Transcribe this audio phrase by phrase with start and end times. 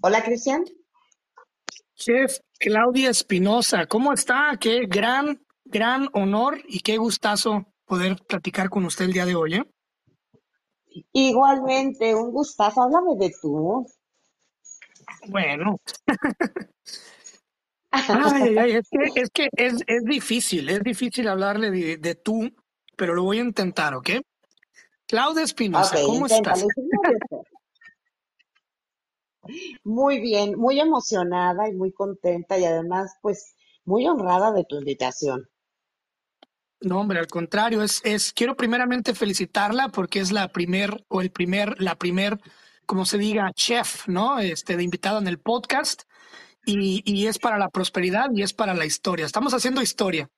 [0.00, 0.64] Hola, Cristian.
[1.96, 4.56] Chef Claudia Espinosa, ¿cómo está?
[4.60, 9.54] Qué gran, gran honor y qué gustazo poder platicar con usted el día de hoy.
[9.54, 9.64] ¿eh?
[11.12, 12.82] Igualmente, un gustazo.
[12.82, 13.86] Háblame de tú.
[15.28, 15.78] Bueno.
[17.90, 22.50] Ay, ay, es que, es, que es, es, difícil, es difícil hablarle de, de, tú,
[22.96, 24.10] pero lo voy a intentar, ¿ok?
[25.06, 26.66] Claudia Espinosa, okay, ¿cómo estás?
[29.84, 35.48] Muy bien, muy emocionada y muy contenta y además, pues, muy honrada de tu invitación.
[36.80, 41.30] No, hombre, al contrario, es, es, quiero primeramente felicitarla porque es la primer, o el
[41.30, 42.38] primer, la primer,
[42.86, 44.38] como se diga, chef, ¿no?
[44.38, 46.02] Este, de invitado en el podcast.
[46.66, 49.24] Y, y es para la prosperidad y es para la historia.
[49.24, 50.28] Estamos haciendo historia.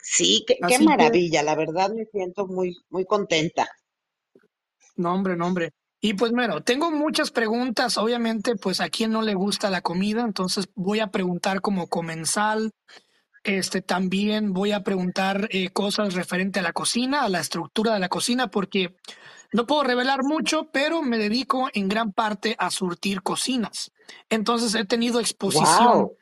[0.00, 3.68] Sí, qué, qué maravilla, que, la verdad me siento muy, muy contenta.
[4.96, 5.72] No, hombre, no, hombre.
[6.00, 10.22] Y pues bueno, tengo muchas preguntas, obviamente, pues a quién no le gusta la comida,
[10.22, 12.72] entonces voy a preguntar como comensal,
[13.42, 18.00] este también voy a preguntar eh, cosas referente a la cocina, a la estructura de
[18.00, 18.96] la cocina, porque
[19.52, 23.90] no puedo revelar mucho, pero me dedico en gran parte a surtir cocinas.
[24.28, 26.16] Entonces he tenido exposición Wow.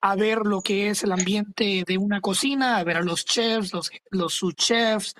[0.00, 3.72] a ver lo que es el ambiente de una cocina, a ver a los chefs,
[3.72, 5.14] los, los subchefs,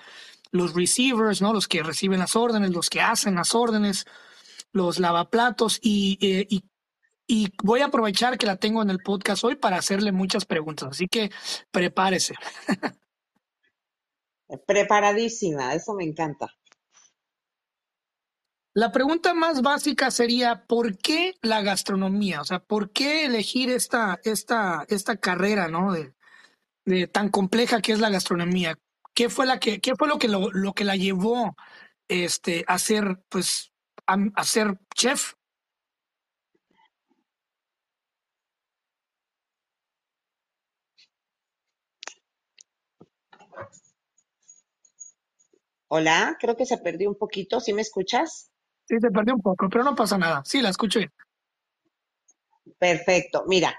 [0.51, 1.53] los receivers, ¿no?
[1.53, 4.05] Los que reciben las órdenes, los que hacen las órdenes,
[4.71, 6.63] los lavaplatos y, eh, y,
[7.27, 10.89] y voy a aprovechar que la tengo en el podcast hoy para hacerle muchas preguntas.
[10.91, 11.31] Así que
[11.71, 12.35] prepárese.
[14.65, 16.53] Preparadísima, eso me encanta.
[18.73, 22.41] La pregunta más básica sería, ¿por qué la gastronomía?
[22.41, 25.91] O sea, ¿por qué elegir esta, esta, esta carrera, ¿no?
[25.91, 26.13] De,
[26.85, 28.77] de tan compleja que es la gastronomía.
[29.17, 31.55] ¿Qué fue la que, qué fue lo que lo, lo que la llevó
[32.07, 33.73] este a ser, pues,
[34.05, 35.33] a, a ser chef?
[45.87, 47.59] Hola, creo que se perdió un poquito.
[47.59, 48.51] ¿Sí me escuchas?
[48.87, 50.43] Sí, se perdió un poco, pero no pasa nada.
[50.45, 51.11] Sí, la escucho bien.
[52.77, 53.45] Perfecto.
[53.47, 53.75] Mira,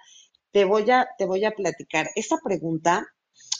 [0.50, 2.08] te voy a, te voy a platicar.
[2.16, 3.06] Esta pregunta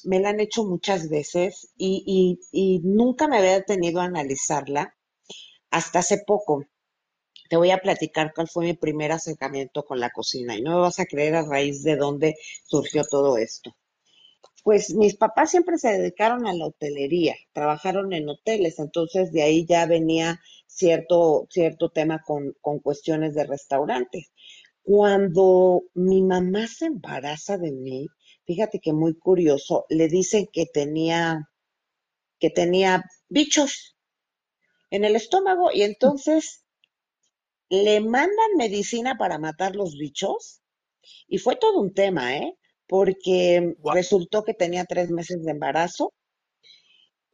[0.05, 4.95] me la han hecho muchas veces y, y, y nunca me había detenido a analizarla
[5.71, 6.65] hasta hace poco.
[7.51, 10.81] Te voy a platicar cuál fue mi primer acercamiento con la cocina y no me
[10.83, 13.77] vas a creer a raíz de dónde surgió todo esto.
[14.63, 19.67] Pues mis papás siempre se dedicaron a la hotelería, trabajaron en hoteles, entonces de ahí
[19.67, 24.31] ya venía cierto, cierto tema con, con cuestiones de restaurantes.
[24.83, 28.07] Cuando mi mamá se embaraza de mí,
[28.49, 31.51] fíjate que muy curioso, le dicen que tenía,
[32.41, 33.97] que tenía bichos
[34.91, 36.65] en el estómago y entonces
[37.71, 40.61] le mandan medicina para matar los bichos
[41.29, 42.59] y fue todo un tema, ¿eh?
[42.89, 43.95] Porque Wow.
[43.95, 46.13] resultó que tenía tres meses de embarazo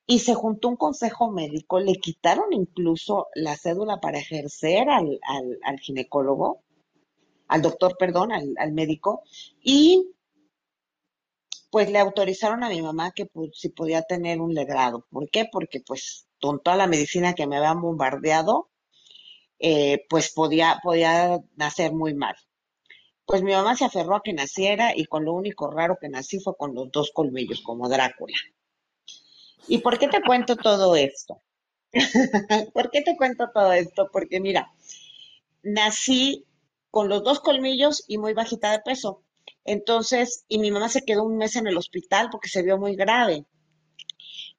[0.06, 5.58] y se juntó un consejo médico, le quitaron incluso la cédula para ejercer al, al,
[5.64, 6.62] al ginecólogo,
[7.48, 9.22] al doctor, perdón, al, al médico,
[9.62, 10.13] y
[11.74, 15.08] pues le autorizaron a mi mamá que pues, si podía tener un legrado.
[15.10, 15.48] ¿Por qué?
[15.50, 18.70] Porque pues con toda la medicina que me habían bombardeado,
[19.58, 22.36] eh, pues podía, podía nacer muy mal.
[23.26, 26.38] Pues mi mamá se aferró a que naciera y con lo único raro que nací
[26.38, 28.36] fue con los dos colmillos, como Drácula.
[29.66, 31.42] ¿Y por qué te cuento todo esto?
[32.72, 34.10] ¿Por qué te cuento todo esto?
[34.12, 34.72] Porque mira,
[35.64, 36.46] nací
[36.92, 39.23] con los dos colmillos y muy bajita de peso.
[39.64, 42.97] Entonces, y mi mamá se quedó un mes en el hospital porque se vio muy
[42.97, 43.47] grave.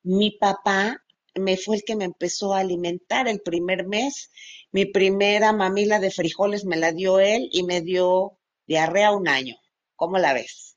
[0.03, 1.03] Mi papá
[1.35, 4.31] me fue el que me empezó a alimentar el primer mes.
[4.71, 9.55] Mi primera mamila de frijoles me la dio él y me dio diarrea un año.
[9.95, 10.74] ¿Cómo la ves?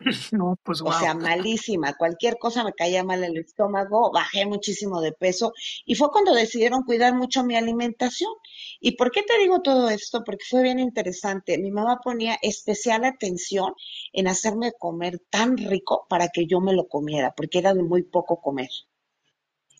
[0.32, 1.94] No, pues O sea, malísima.
[1.94, 5.52] Cualquier cosa me caía mal el estómago, bajé muchísimo de peso
[5.84, 8.32] y fue cuando decidieron cuidar mucho mi alimentación.
[8.80, 10.22] ¿Y por qué te digo todo esto?
[10.24, 11.58] Porque fue bien interesante.
[11.58, 13.74] Mi mamá ponía especial atención
[14.12, 18.02] en hacerme comer tan rico para que yo me lo comiera, porque era de muy
[18.02, 18.70] poco comer.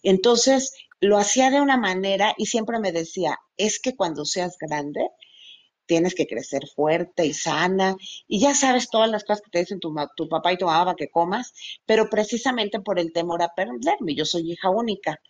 [0.03, 5.09] Entonces, lo hacía de una manera y siempre me decía, es que cuando seas grande,
[5.91, 7.97] tienes que crecer fuerte y sana,
[8.29, 9.93] y ya sabes todas las cosas que te dicen tu,
[10.29, 11.53] papá y tu mamá que comas,
[11.85, 15.21] pero precisamente por el temor a perderme, yo soy hija única.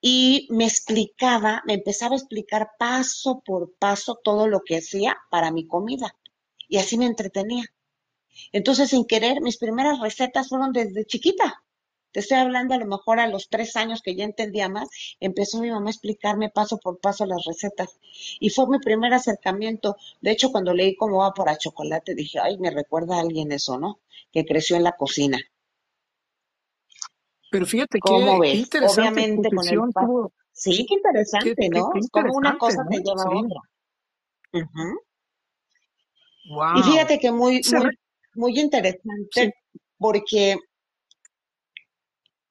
[0.00, 5.50] Y me explicaba, me empezaba a explicar paso por paso todo lo que hacía para
[5.50, 6.14] mi comida,
[6.68, 7.64] y así me entretenía.
[8.52, 11.64] Entonces, sin querer, mis primeras recetas fueron desde chiquita.
[12.12, 14.88] Te estoy hablando a lo mejor a los tres años que ya entendía más,
[15.20, 17.98] empezó mi mamá a explicarme paso por paso las recetas.
[18.40, 19.96] Y fue mi primer acercamiento.
[20.20, 23.52] De hecho, cuando leí cómo va por a chocolate, dije, ay, me recuerda a alguien
[23.52, 24.00] eso, ¿no?
[24.32, 25.38] Que creció en la cocina.
[27.50, 28.58] Pero fíjate ¿Cómo qué, ves?
[28.58, 30.32] interesante Obviamente con el paso.
[30.52, 31.90] Sí, qué interesante, ¿no?
[32.10, 33.60] Como una cosa te lleva a otra.
[36.76, 37.98] Y fíjate que muy, muy,
[38.34, 39.54] muy interesante
[39.98, 40.56] porque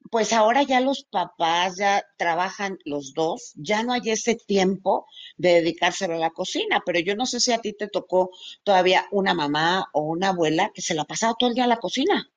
[0.09, 5.05] pues ahora ya los papás ya trabajan los dos, ya no hay ese tiempo
[5.37, 8.31] de dedicárselo a la cocina, pero yo no sé si a ti te tocó
[8.63, 11.77] todavía una mamá o una abuela que se la pasaba todo el día a la
[11.77, 12.29] cocina.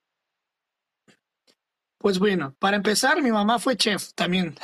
[1.98, 4.56] Pues bueno, para empezar, mi mamá fue chef también.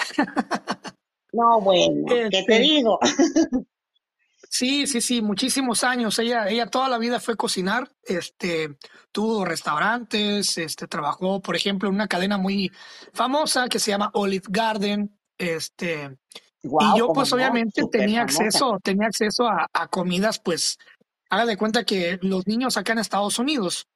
[1.33, 2.99] No, bueno, ¿qué te este, digo?
[4.59, 6.19] Sí, sí, sí, muchísimos años.
[6.19, 8.79] Ella, ella toda la vida fue cocinar, este,
[9.13, 12.73] tuvo restaurantes, este, trabajó, por ejemplo, en una cadena muy
[13.13, 16.17] famosa que se llama Olive Garden, este,
[16.63, 20.79] y yo pues obviamente tenía acceso, tenía acceso a, a, comidas, pues,
[21.29, 23.87] haga de cuenta que los niños acá en Estados Unidos,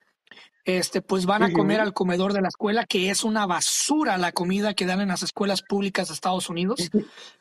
[0.65, 4.33] este, pues van a comer al comedor de la escuela, que es una basura la
[4.33, 6.91] comida que dan en las escuelas públicas de Estados Unidos.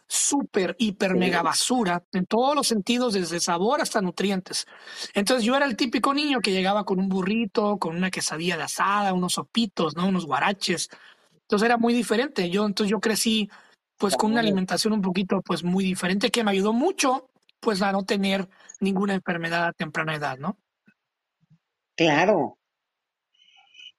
[0.08, 4.66] Súper, hiper, mega basura, en todos los sentidos, desde sabor hasta nutrientes.
[5.14, 8.64] Entonces yo era el típico niño que llegaba con un burrito, con una quesadilla de
[8.64, 10.08] asada, unos sopitos, ¿no?
[10.08, 10.90] Unos guaraches.
[11.42, 12.50] Entonces era muy diferente.
[12.50, 13.50] Yo, entonces yo crecí
[13.98, 17.30] pues con una alimentación un poquito pues muy diferente que me ayudó mucho
[17.60, 18.48] pues a no tener
[18.80, 20.58] ninguna enfermedad a temprana edad, ¿no?
[21.98, 22.59] Claro,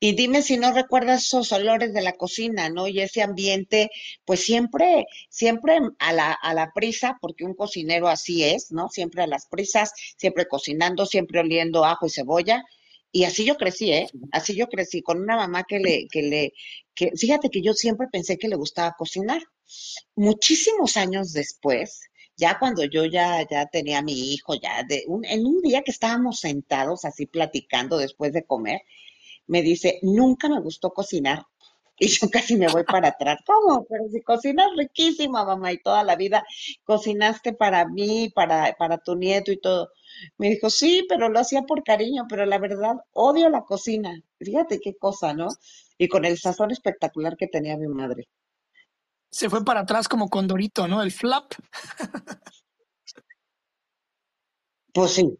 [0.02, 2.88] y dime si no recuerdas esos olores de la cocina, ¿no?
[2.88, 3.91] Y ese ambiente,
[4.25, 8.88] pues siempre, siempre a la, a la prisa, porque un cocinero así es, ¿no?
[8.88, 12.64] Siempre a las prisas, siempre cocinando, siempre oliendo ajo y cebolla.
[13.12, 14.08] Y así yo crecí, ¿eh?
[14.32, 16.53] Así yo crecí, con una mamá que le, que le,
[16.94, 19.43] que, fíjate que yo siempre pensé que le gustaba cocinar.
[20.17, 22.00] Muchísimos años después,
[22.38, 25.82] ya cuando yo ya, ya tenía a mi hijo, ya de un, en un día
[25.82, 28.81] que estábamos sentados así platicando después de comer,
[29.50, 31.44] me dice, nunca me gustó cocinar.
[31.99, 33.41] Y yo casi me voy para atrás.
[33.44, 33.85] ¿Cómo?
[33.85, 36.44] Pero si cocinas riquísima, mamá, y toda la vida
[36.85, 39.91] cocinaste para mí, para, para tu nieto y todo.
[40.38, 44.23] Me dijo, sí, pero lo hacía por cariño, pero la verdad, odio la cocina.
[44.38, 45.49] Fíjate qué cosa, ¿no?
[45.99, 48.29] Y con el sazón espectacular que tenía mi madre.
[49.31, 51.03] Se fue para atrás como Condorito, ¿no?
[51.03, 51.53] El flap.
[54.93, 55.38] Pues sí,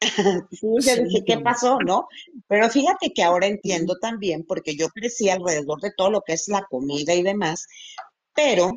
[0.50, 1.78] sí, yo dije, ¿qué pasó?
[1.80, 2.08] ¿No?
[2.48, 6.48] Pero fíjate que ahora entiendo también, porque yo crecí alrededor de todo lo que es
[6.48, 7.66] la comida y demás,
[8.34, 8.72] pero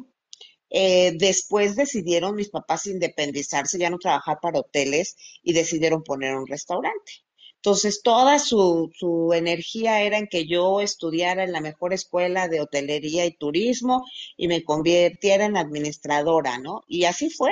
[0.70, 6.48] eh, después decidieron mis papás independizarse, ya no trabajar para hoteles y decidieron poner un
[6.48, 7.12] restaurante.
[7.56, 12.62] Entonces, toda su, su energía era en que yo estudiara en la mejor escuela de
[12.62, 14.06] hotelería y turismo
[14.38, 16.84] y me convirtiera en administradora, ¿no?
[16.88, 17.52] Y así fue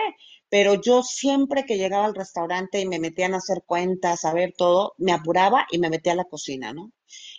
[0.50, 4.54] pero yo siempre que llegaba al restaurante y me metían a hacer cuentas, a ver
[4.58, 6.92] todo, me apuraba y me metía a la cocina, ¿no?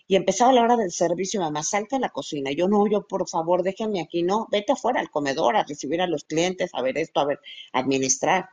[0.07, 2.51] Y empezaba la hora del servicio, mamá, salta a la cocina.
[2.53, 6.07] Yo no, yo por favor, déjenme aquí, no, vete afuera al comedor a recibir a
[6.07, 7.41] los clientes, a ver esto, a ver,
[7.73, 8.49] administrar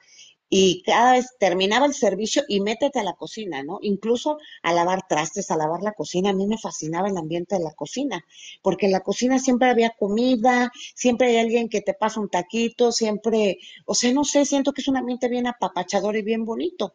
[0.50, 3.80] y cada vez terminaba el servicio y métete a la cocina, ¿no?
[3.82, 6.30] Incluso a lavar trastes, a lavar la cocina.
[6.30, 8.24] A mí me fascinaba el ambiente de la cocina,
[8.62, 12.92] porque en la cocina siempre había comida, siempre hay alguien que te pasa un taquito,
[12.92, 16.94] siempre, o sea, no sé, siento que es un ambiente bien apapachador y bien bonito.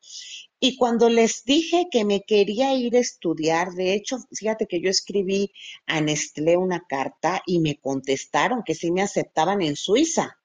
[0.60, 4.90] Y cuando les dije que me quería ir a estudiar, de hecho, fíjate que yo
[4.90, 5.52] escribí
[5.86, 10.36] a Nestlé una carta y me contestaron que sí me aceptaban en Suiza.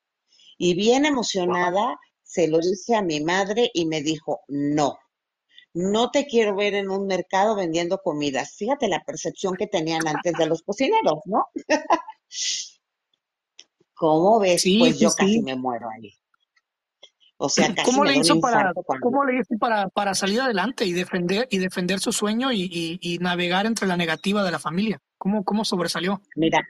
[0.57, 4.98] Y bien emocionada, se lo dije a mi madre y me dijo, no,
[5.74, 8.55] no te quiero ver en un mercado vendiendo comidas.
[8.58, 11.48] Fíjate la percepción que tenían antes de los cocineros, ¿no?
[13.94, 14.65] ¿Cómo ves?
[14.79, 16.13] pues yo casi me muero ahí.
[17.38, 20.94] O sea, casi ¿Cómo le hizo para, ¿cómo le hizo para, para salir adelante y
[20.94, 25.00] defender y defender su sueño y, y, navegar entre la negativa de la familia?
[25.17, 26.22] ¿Cómo, cómo sobresalió?
[26.36, 26.65] Mira,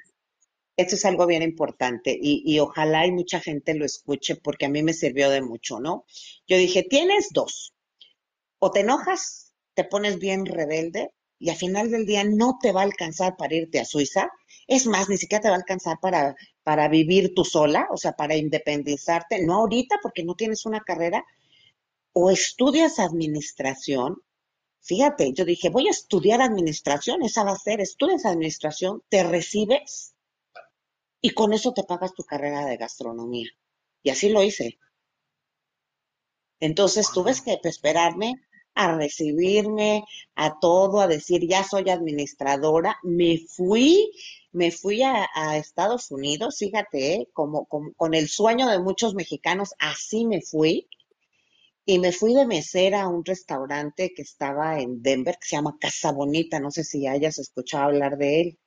[0.77, 4.83] esto es algo bien importante y, ojalá y mucha gente lo escuche porque a mí
[4.83, 6.05] me sirvió de mucho, ¿no?
[6.47, 7.73] Yo dije, tienes dos,
[8.59, 12.81] o te enojas, te pones bien rebelde y al final del día no te va
[12.81, 14.29] a alcanzar para irte a Suiza,
[14.67, 18.13] es más, ni siquiera te va a alcanzar para, para vivir tú sola, o sea,
[18.13, 21.23] para independizarte, no ahorita porque no tienes una carrera,
[22.13, 24.21] o estudias administración.
[24.81, 30.14] Fíjate, yo dije, voy a estudiar administración, esa va a ser, estudias administración, te recibes
[31.25, 33.49] y con eso te pagas tu carrera de gastronomía.
[34.03, 34.77] Y así lo hice.
[36.59, 38.35] Entonces tuve que esperarme
[38.75, 40.03] a recibirme,
[40.35, 42.99] a todo, a decir, ya soy administradora.
[43.01, 44.11] Me fui
[44.51, 47.27] me fui a, a Estados Unidos, fíjate, ¿eh?
[47.33, 50.87] como, como con el sueño de muchos mexicanos, así me fui.
[51.87, 55.77] Y me fui de mesera a un restaurante que estaba en Denver, que se llama
[55.81, 58.59] Casa Bonita, no sé si hayas escuchado hablar de él.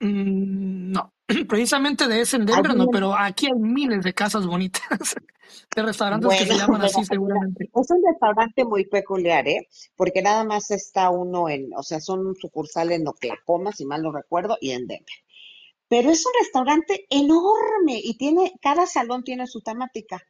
[0.00, 1.14] Mm, no,
[1.48, 4.82] precisamente de ese en Denver no, pero aquí hay miles de casas bonitas,
[5.74, 7.64] de restaurantes que se llaman así seguramente.
[7.64, 9.66] es un restaurante muy peculiar, ¿eh?
[9.96, 14.02] Porque nada más está uno en, o sea, son un sucursal en Oklahoma, si mal
[14.02, 15.06] no recuerdo, y en Denver.
[15.88, 20.20] Pero es un restaurante enorme y tiene, cada salón tiene su temática.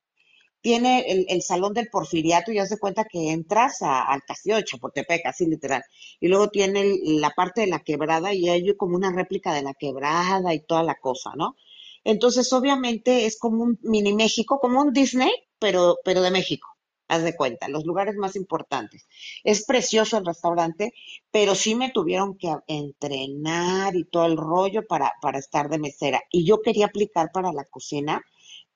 [0.67, 4.57] Tiene el, el Salón del Porfiriato y haz de cuenta que entras a- al castillo
[4.57, 5.83] de Chapultepec, así literal.
[6.21, 9.75] Y luego tiene la parte de la quebrada y hay como una réplica de la
[9.75, 11.57] quebrada y toda la cosa, ¿no?
[12.05, 16.69] Entonces, obviamente es como un mini México, como un Disney, pero, pero de México.
[17.09, 19.07] Haz de cuenta, los lugares más importantes.
[19.45, 20.93] Es precioso el restaurante,
[21.31, 26.21] pero sí me tuvieron que entrenar y todo el rollo para, para estar de mesera.
[26.31, 28.23] Y yo quería aplicar para la cocina,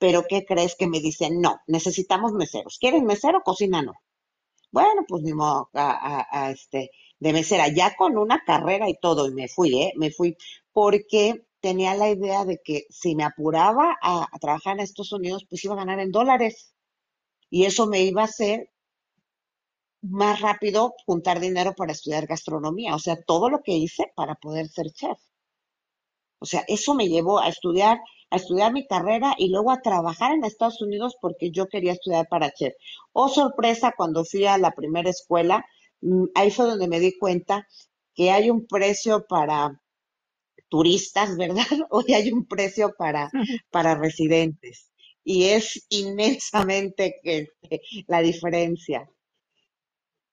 [0.01, 1.41] pero ¿qué crees que me dicen?
[1.41, 2.79] No, necesitamos meseros.
[2.81, 3.43] ¿Quieres mesero?
[3.45, 3.95] Cocina no.
[4.73, 5.91] Bueno, pues ni modo, a,
[6.21, 6.91] a- a, este,
[7.21, 9.93] de mesera, ya con una carrera y todo, y me fui, ¿eh?
[9.97, 10.37] Me fui
[10.73, 15.47] porque tenía la idea de que si me apuraba a, a trabajar en Estados Unidos,
[15.49, 16.75] pues iba a ganar en dólares.
[17.51, 18.71] Y eso me iba a hacer
[20.21, 22.95] más rápido juntar dinero para estudiar gastronomía.
[22.95, 25.17] O sea, todo lo que hice para poder ser chef.
[26.39, 27.99] O sea, eso me llevó a estudiar,
[28.31, 32.29] a estudiar mi carrera y luego a trabajar en Estados Unidos porque yo quería estudiar
[32.29, 32.75] para chef.
[33.13, 35.65] Oh, sorpresa, cuando fui a la primera escuela,
[36.01, 37.67] mm, ahí fue donde me di cuenta
[38.15, 39.81] que hay un precio para
[40.69, 41.67] turistas, ¿verdad?
[41.91, 43.31] Hoy hay un precio para,
[43.71, 44.91] para residentes.
[45.23, 49.09] Y es inmensamente que, que la diferencia.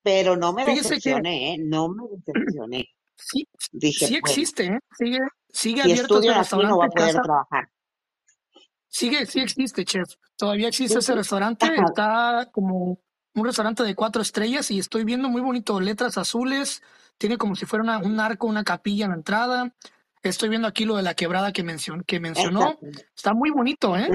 [0.02, 1.58] Pero no me decepcioné, ¿eh?
[1.60, 2.86] No me decepcioné.
[3.16, 4.80] sí, Dije, sí existe, ¿eh?
[4.98, 7.70] Sigue, sigue si abierto estudio aquí no restaurante, a poder Casa, trabajar.
[8.88, 10.16] Sigue, sí existe, chef.
[10.36, 11.18] Todavía existe Sí, ese sí.
[11.18, 13.00] restaurante, está como
[13.36, 16.82] un restaurante de cuatro estrellas y estoy viendo muy bonito, letras azules,
[17.18, 19.76] tiene como si fuera una- un arco, una capilla en la entrada.
[20.24, 22.78] Estoy viendo aquí lo de la quebrada que, mencionó que mencionó.
[23.16, 24.10] Está muy bonito, ¿eh?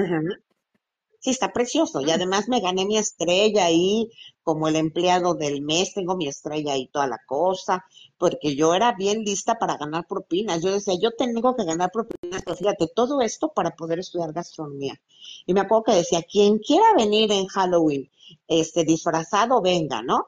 [1.19, 2.01] Sí, está precioso.
[2.01, 4.09] Y además me gané mi estrella ahí
[4.41, 7.85] como el empleado del mes, tengo mi estrella y toda la cosa,
[8.17, 10.61] porque yo era bien lista para ganar propinas.
[10.61, 14.99] Yo decía, yo tengo que ganar propinas, pero fíjate, todo esto para poder estudiar gastronomía.
[15.45, 18.09] Y me acuerdo que decía, quien quiera venir en Halloween,
[18.47, 20.27] este, disfrazado, venga, ¿no?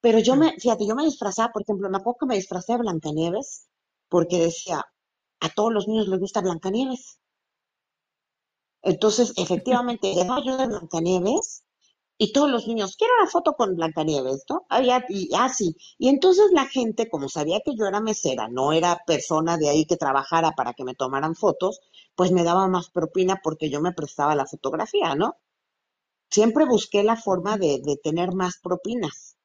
[0.00, 2.78] Pero yo me, fíjate, yo me disfrazaba, por ejemplo, me acuerdo que me disfrazé de
[2.78, 3.68] Blancanieves,
[4.08, 4.84] porque decía,
[5.40, 7.18] a todos los niños les gusta Blancanieves.
[8.82, 11.65] Entonces, efectivamente, llegaba yo de Blancanieves
[12.18, 14.66] y todos los niños, quiero una foto con Blancanieves, ¿no?
[14.68, 15.76] Había, y así.
[15.98, 19.86] Y entonces la gente, como sabía que yo era mesera, no era persona de ahí
[19.86, 21.80] que trabajara para que me tomaran fotos,
[22.14, 25.36] pues me daba más propina porque yo me prestaba la fotografía, ¿no?
[26.30, 29.36] Siempre busqué la forma de, de tener más propinas.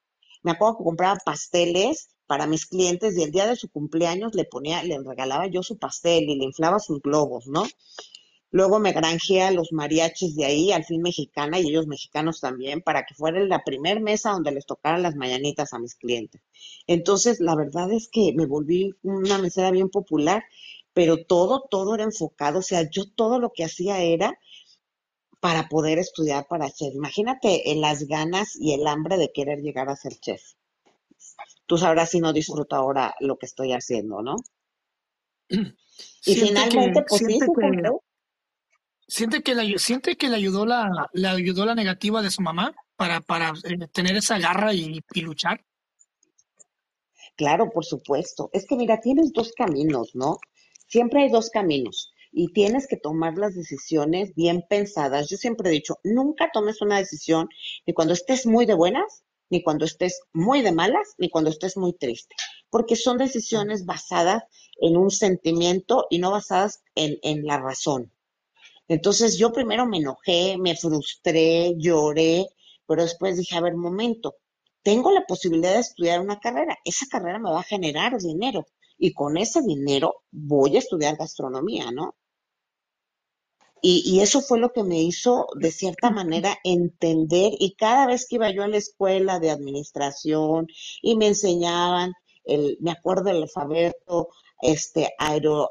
[0.43, 4.45] Me acuerdo que compraba pasteles para mis clientes y el día de su cumpleaños le
[4.45, 7.63] ponía, le regalaba yo su pastel y le inflaba sus globos, ¿no?
[8.51, 12.81] Luego me granjeé a los mariachis de ahí, al fin mexicana, y ellos mexicanos también,
[12.81, 16.41] para que fuera la primer mesa donde les tocaran las mañanitas a mis clientes.
[16.85, 20.43] Entonces, la verdad es que me volví una mesera bien popular,
[20.93, 24.37] pero todo, todo era enfocado, o sea, yo todo lo que hacía era
[25.39, 26.93] para poder estudiar para chef.
[26.93, 30.41] Imagínate eh, las ganas y el hambre de querer llegar a ser chef.
[31.65, 34.35] Tú sabrás si no disfruto ahora lo que estoy haciendo, ¿no?
[36.23, 37.91] Y Siente que, finalmente, pues sí, que.
[39.11, 43.19] Siente que le, siente que le ayudó la, ayudó la negativa de su mamá para,
[43.19, 45.65] para eh, tener esa garra y, y luchar.
[47.35, 48.49] Claro, por supuesto.
[48.53, 50.37] Es que mira, tienes dos caminos, ¿no?
[50.87, 55.29] Siempre hay dos caminos y tienes que tomar las decisiones bien pensadas.
[55.29, 57.49] Yo siempre he dicho, nunca tomes una decisión
[57.85, 61.75] ni cuando estés muy de buenas, ni cuando estés muy de malas, ni cuando estés
[61.75, 62.33] muy triste,
[62.69, 64.43] porque son decisiones basadas
[64.79, 68.13] en un sentimiento y no basadas en, en la razón.
[68.95, 72.45] Entonces yo primero me enojé, me frustré, lloré,
[72.85, 74.35] pero después dije, a ver, momento,
[74.83, 78.65] tengo la posibilidad de estudiar una carrera, esa carrera me va a generar dinero
[78.97, 82.15] y con ese dinero voy a estudiar gastronomía, ¿no?
[83.81, 87.53] Y, y eso fue lo que me hizo, de cierta manera, entender.
[87.59, 90.67] Y cada vez que iba yo a la escuela de administración
[91.01, 92.11] y me enseñaban,
[92.43, 94.29] el, me acuerdo del alfabeto,
[94.61, 95.69] este, aero,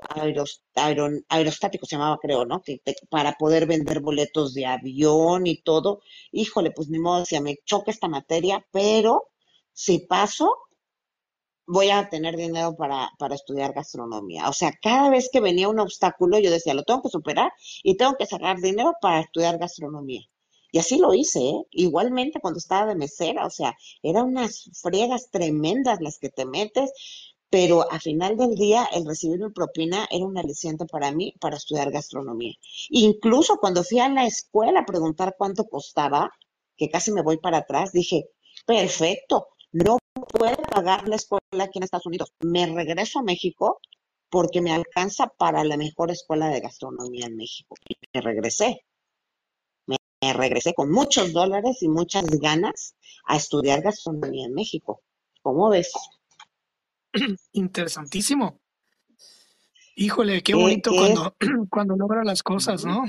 [1.28, 2.62] aerostático se llamaba, creo, ¿no?
[2.62, 6.00] Que para poder vender boletos de avión y todo.
[6.32, 9.28] Híjole, pues ni modo, decía, me choca esta materia, pero
[9.72, 10.56] si paso,
[11.66, 14.48] voy a tener dinero para, para estudiar gastronomía.
[14.48, 17.96] O sea, cada vez que venía un obstáculo, yo decía, lo tengo que superar y
[17.96, 20.22] tengo que sacar dinero para estudiar gastronomía.
[20.72, 21.62] Y así lo hice, ¿eh?
[21.72, 26.92] Igualmente cuando estaba de mesera, o sea, eran unas friegas tremendas las que te metes,
[27.50, 31.56] pero al final del día el recibir mi propina era un aliciente para mí para
[31.56, 32.54] estudiar gastronomía.
[32.90, 36.30] Incluso cuando fui a la escuela a preguntar cuánto costaba,
[36.76, 38.30] que casi me voy para atrás, dije,
[38.64, 39.98] perfecto, no
[40.32, 43.80] puedo pagar la escuela aquí en Estados Unidos, me regreso a México
[44.30, 47.74] porque me alcanza para la mejor escuela de gastronomía en México.
[47.88, 48.84] Y me regresé.
[49.86, 49.96] Me,
[50.32, 55.02] regresé con muchos dólares y muchas ganas a estudiar gastronomía en México.
[55.42, 55.92] ¿Cómo ves?
[57.52, 58.60] Interesantísimo.
[59.96, 61.36] Híjole, qué bonito cuando,
[61.70, 63.04] cuando logra las cosas, ¿no?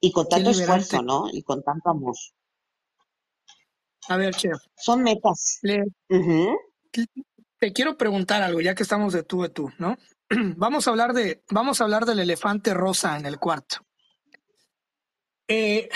[0.00, 1.28] Y con tanto esfuerzo, ¿no?
[1.32, 2.14] Y con tanto amor.
[4.08, 4.60] A ver, Chef.
[4.76, 5.60] Son metas.
[7.58, 9.96] Te quiero preguntar algo, ya que estamos de tú a tú, ¿no?
[10.56, 13.78] vamos a hablar de, vamos a hablar del elefante rosa en el cuarto.
[15.48, 15.88] Eh,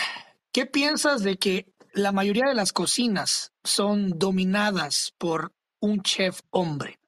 [0.53, 6.99] ¿Qué piensas de que la mayoría de las cocinas son dominadas por un chef hombre.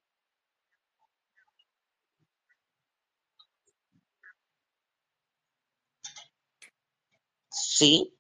[7.51, 8.15] Sí.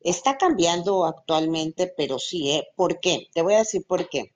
[0.00, 2.68] Está cambiando actualmente, pero sí, ¿eh?
[2.76, 3.28] ¿Por qué?
[3.32, 4.34] Te voy a decir por qué.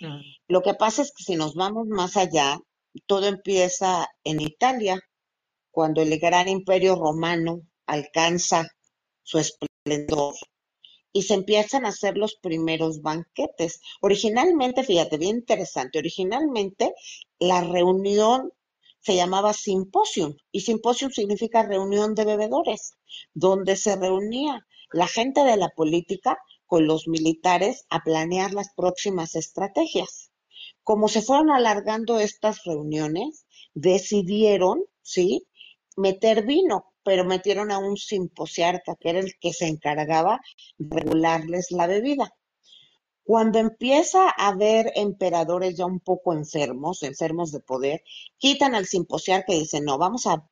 [0.00, 0.20] Mm.
[0.48, 2.58] Lo que pasa es que si nos vamos más allá,
[3.06, 5.00] todo empieza en Italia,
[5.70, 8.68] cuando el gran imperio romano alcanza
[9.22, 9.71] su esplendor
[11.12, 13.80] y se empiezan a hacer los primeros banquetes.
[14.00, 16.94] Originalmente, fíjate, bien interesante, originalmente
[17.38, 18.52] la reunión
[19.00, 22.94] se llamaba simposium y simposium significa reunión de bebedores,
[23.34, 29.34] donde se reunía la gente de la política con los militares a planear las próximas
[29.34, 30.30] estrategias.
[30.84, 35.46] Como se fueron alargando estas reuniones, decidieron, ¿sí?,
[35.96, 40.40] meter vino pero metieron a un simposiarca, que era el que se encargaba
[40.78, 42.34] de regularles la bebida.
[43.24, 48.02] Cuando empieza a haber emperadores ya un poco enfermos, enfermos de poder,
[48.38, 50.44] quitan al simposiarca y dicen, no, vamos a,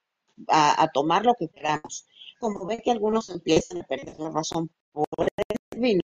[0.94, 2.06] tomar lo que queramos.
[2.38, 5.06] Como ven que algunos empiezan a perder la razón por
[5.48, 6.00] el vino,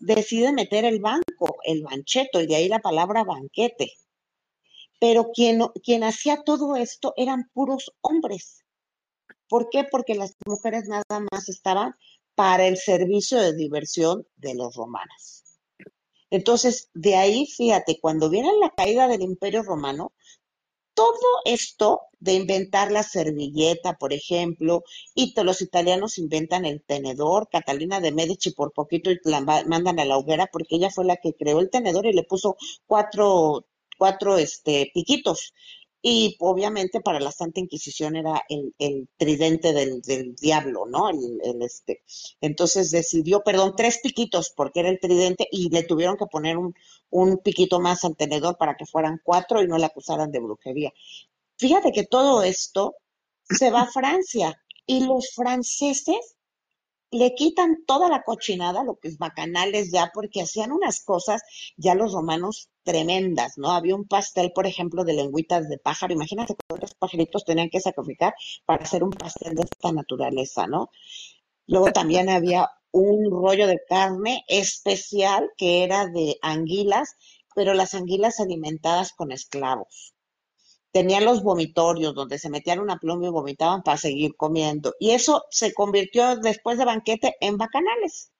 [0.00, 3.92] decide meter el banco, el bancheto, y de ahí la palabra banquete
[5.00, 8.64] pero quien, hacía todo esto eran puros hombres.
[9.48, 9.82] ¿Por qué?
[9.82, 11.94] Porque las mujeres nada más estaban
[12.36, 15.42] para el servicio de diversión de los romanos.
[16.30, 20.12] Entonces, de ahí, fíjate, cuando viene la caída del imperio romano,
[20.94, 24.84] todo esto de inventar la servilleta, por ejemplo,
[25.14, 30.18] y los italianos inventan el tenedor, Catalina de Medici por poquito la mandan a la
[30.18, 33.64] hoguera porque ella fue la que creó el tenedor y le puso cuatro
[34.00, 35.52] cuatro este, piquitos.
[36.02, 40.00] Y obviamente para la Santa Inquisición era el, tridente del,
[40.36, 41.10] diablo, ¿no?
[41.10, 42.02] El, este.
[42.40, 46.74] Entonces decidió, perdón, tres piquitos porque era el tridente y le tuvieron que poner un,
[47.10, 50.90] un piquito más al tenedor para que fueran cuatro y no le acusaran de brujería.
[51.58, 52.94] Fíjate que todo esto
[53.50, 56.36] se va a Francia y los franceses
[57.10, 61.42] le quitan toda la cochinada, lo que es bacanales ya, porque hacían unas cosas
[61.76, 63.72] ya los romanos tremendas, ¿no?
[63.72, 66.14] Había un pastel, por ejemplo, de lengüitas de pájaro.
[66.14, 70.90] Imagínate cuántos pajaritos tenían que sacrificar para hacer un pastel de esta naturaleza, ¿no?
[71.66, 77.16] Luego también había un rollo de carne especial que era de anguilas,
[77.54, 80.14] pero las anguilas alimentadas con esclavos
[80.92, 84.94] tenían los vomitorios donde se metían una pluma y vomitaban para seguir comiendo.
[84.98, 88.32] Y eso se convirtió después de banquete en bacanales.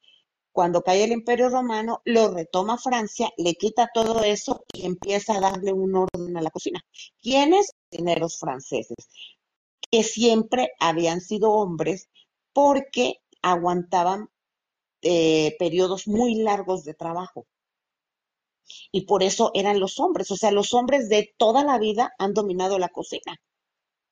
[0.53, 5.41] Cuando cae el Imperio Romano, lo retoma Francia, le quita todo eso y empieza a
[5.41, 6.85] darle un orden a la cocina.
[7.23, 7.73] ¿Quiénes?
[7.91, 9.09] Dineros franceses,
[9.91, 12.09] que siempre habían sido hombres
[12.53, 14.29] porque aguantaban
[15.03, 17.47] eh, periodos muy largos de trabajo
[18.93, 20.31] y por eso eran los hombres.
[20.31, 23.37] O sea, los hombres de toda la vida han dominado la cocina,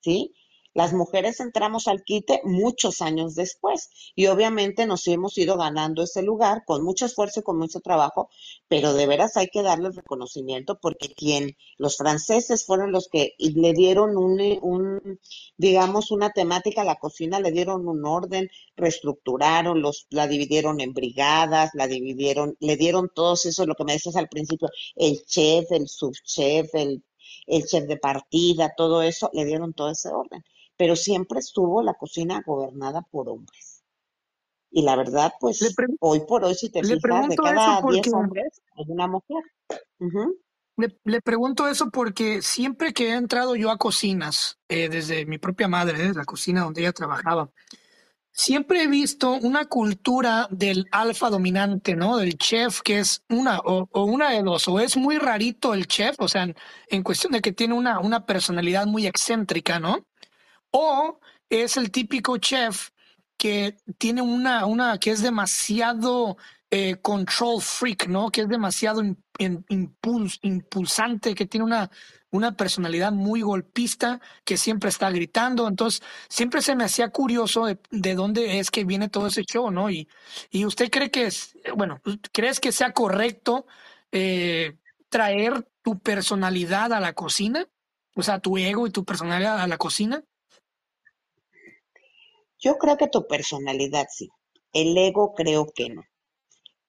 [0.00, 0.34] ¿sí?
[0.78, 6.22] Las mujeres entramos al quite muchos años después y obviamente nos hemos ido ganando ese
[6.22, 8.30] lugar con mucho esfuerzo y con mucho trabajo,
[8.68, 13.72] pero de veras hay que darle reconocimiento porque quien los franceses fueron los que le
[13.72, 15.18] dieron un,
[15.56, 20.94] digamos, una temática a la cocina, le dieron un orden, reestructuraron, los, la dividieron en
[20.94, 25.72] brigadas, la dividieron, le dieron todos eso, lo que me decías al principio, el chef,
[25.72, 27.02] el subchef, el
[27.46, 30.44] el chef de partida, todo eso, le dieron todo ese orden.
[30.78, 33.82] Pero siempre estuvo la cocina gobernada por hombres.
[34.70, 38.84] Y la verdad, pues hoy por hoy, si te fijas, de cada 10 hombres hay
[38.88, 39.42] una mujer.
[41.04, 45.68] le, pregunto eso porque siempre que he entrado yo a cocinas, eh, desde mi propia
[45.68, 47.50] madre, la cocina donde ella trabajaba,
[48.30, 52.18] siempre he visto una cultura del alfa dominante, ¿no?
[52.18, 56.14] Del chef que es una o, una de dos, o es muy rarito el chef,
[56.20, 56.46] o sea,
[56.88, 60.06] en, cuestión de que tiene una, una personalidad muy excéntrica, ¿no?
[60.70, 62.90] O es el típico chef
[63.36, 66.36] que tiene una, una que es demasiado
[66.70, 68.30] eh, control freak, ¿no?
[68.30, 69.02] Que es demasiado
[70.42, 71.90] impulsante, que tiene una,
[72.30, 75.66] una personalidad muy golpista, que siempre está gritando.
[75.66, 79.88] Entonces, siempre se me hacía curioso de, dónde es que viene todo ese show, ¿no?
[79.88, 80.08] Y,
[80.50, 82.02] y usted cree que es, bueno,
[82.32, 83.66] ¿crees que sea correcto
[84.12, 84.76] eh,
[85.08, 87.66] traer tu personalidad a la cocina?
[88.14, 90.22] O sea, tu ego y tu personalidad a la cocina.
[92.58, 94.28] Yo creo que tu personalidad sí.
[94.72, 96.02] El ego creo que no.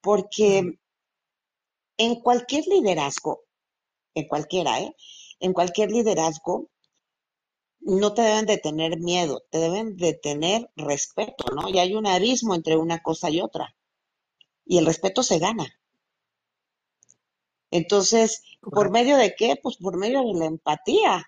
[0.02, 0.80] Porque
[1.98, 3.42] en cualquier liderazgo,
[4.14, 4.96] en cualquiera, ¿eh?
[5.40, 6.70] En cualquier liderazgo,
[7.82, 11.70] no te deben de tener miedo, te deben de tener respeto, ¿no?
[11.70, 13.76] Y hay un abismo entre una cosa y otra.
[14.66, 15.66] Y el respeto se gana.
[17.72, 19.56] Entonces, ¿por medio de qué?
[19.62, 21.26] Pues por medio de la empatía.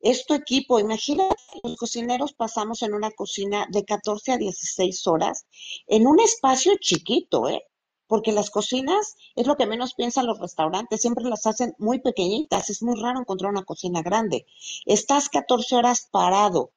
[0.00, 0.80] Es tu equipo.
[0.80, 5.46] Imagínate, los cocineros pasamos en una cocina de 14 a 16 horas
[5.86, 7.62] en un espacio chiquito, ¿eh?
[8.06, 12.68] porque las cocinas es lo que menos piensan los restaurantes, siempre las hacen muy pequeñitas,
[12.68, 14.46] es muy raro encontrar una cocina grande.
[14.84, 16.72] Estás 14 horas parado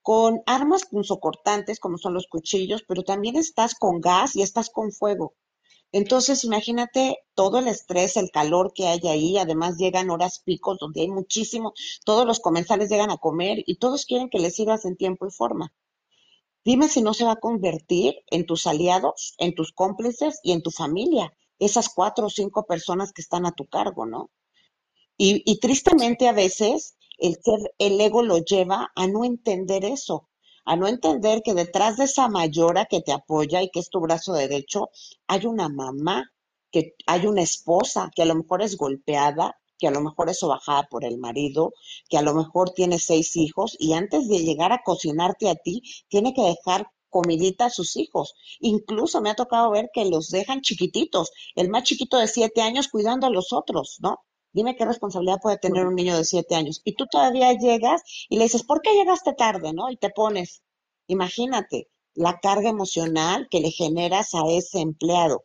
[0.00, 4.92] con armas punzocortantes como son los cuchillos, pero también estás con gas y estás con
[4.92, 5.34] fuego.
[5.92, 11.02] Entonces, imagínate todo el estrés, el calor que hay ahí, además llegan horas picos donde
[11.02, 11.74] hay muchísimo,
[12.04, 15.30] todos los comensales llegan a comer y todos quieren que les sirvas en tiempo y
[15.30, 15.72] forma.
[16.64, 20.62] Dime si no se va a convertir en tus aliados, en tus cómplices y en
[20.62, 24.30] tu familia, esas cuatro o cinco personas que están a tu cargo, ¿no?
[25.18, 27.38] Y, tristemente a veces el,
[27.78, 30.28] el ego lo lleva a no entender eso,
[30.64, 34.00] a no entender que detrás de esa mayora que te apoya y que es tu
[34.00, 34.90] brazo derecho,
[35.26, 36.32] hay una mamá,
[36.70, 40.40] que hay una esposa que a lo mejor es golpeada, que a lo mejor es
[40.40, 41.72] bajada por el marido,
[42.08, 45.82] que a lo mejor tiene seis hijos y antes de llegar a cocinarte a ti,
[46.08, 48.34] tiene que dejar comidita a sus hijos.
[48.60, 52.88] Incluso me ha tocado ver que los dejan chiquititos, el más chiquito de siete años
[52.88, 54.20] cuidando a los otros, ¿no?
[54.52, 56.80] Dime qué responsabilidad puede tener un niño de siete años.
[56.84, 59.90] Y tú todavía llegas y le dices, ¿por qué llegaste tarde, no?
[59.90, 60.62] Y te pones,
[61.06, 65.44] imagínate, la carga emocional que le generas a ese empleado.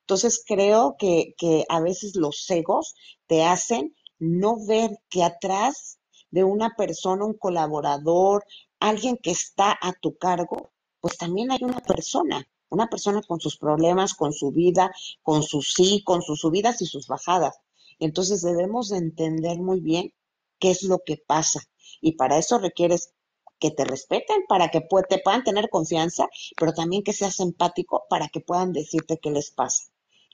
[0.00, 2.94] Entonces creo que, que a veces los egos
[3.26, 5.98] te hacen no ver que atrás
[6.30, 8.44] de una persona, un colaborador,
[8.80, 13.56] alguien que está a tu cargo, pues también hay una persona, una persona con sus
[13.56, 14.90] problemas, con su vida,
[15.22, 17.56] con sus sí, con sus subidas y sus bajadas.
[17.98, 20.12] Entonces debemos de entender muy bien
[20.58, 21.60] qué es lo que pasa.
[22.00, 23.12] Y para eso requieres
[23.58, 26.28] que te respeten, para que te puedan tener confianza,
[26.58, 29.84] pero también que seas empático para que puedan decirte qué les pasa.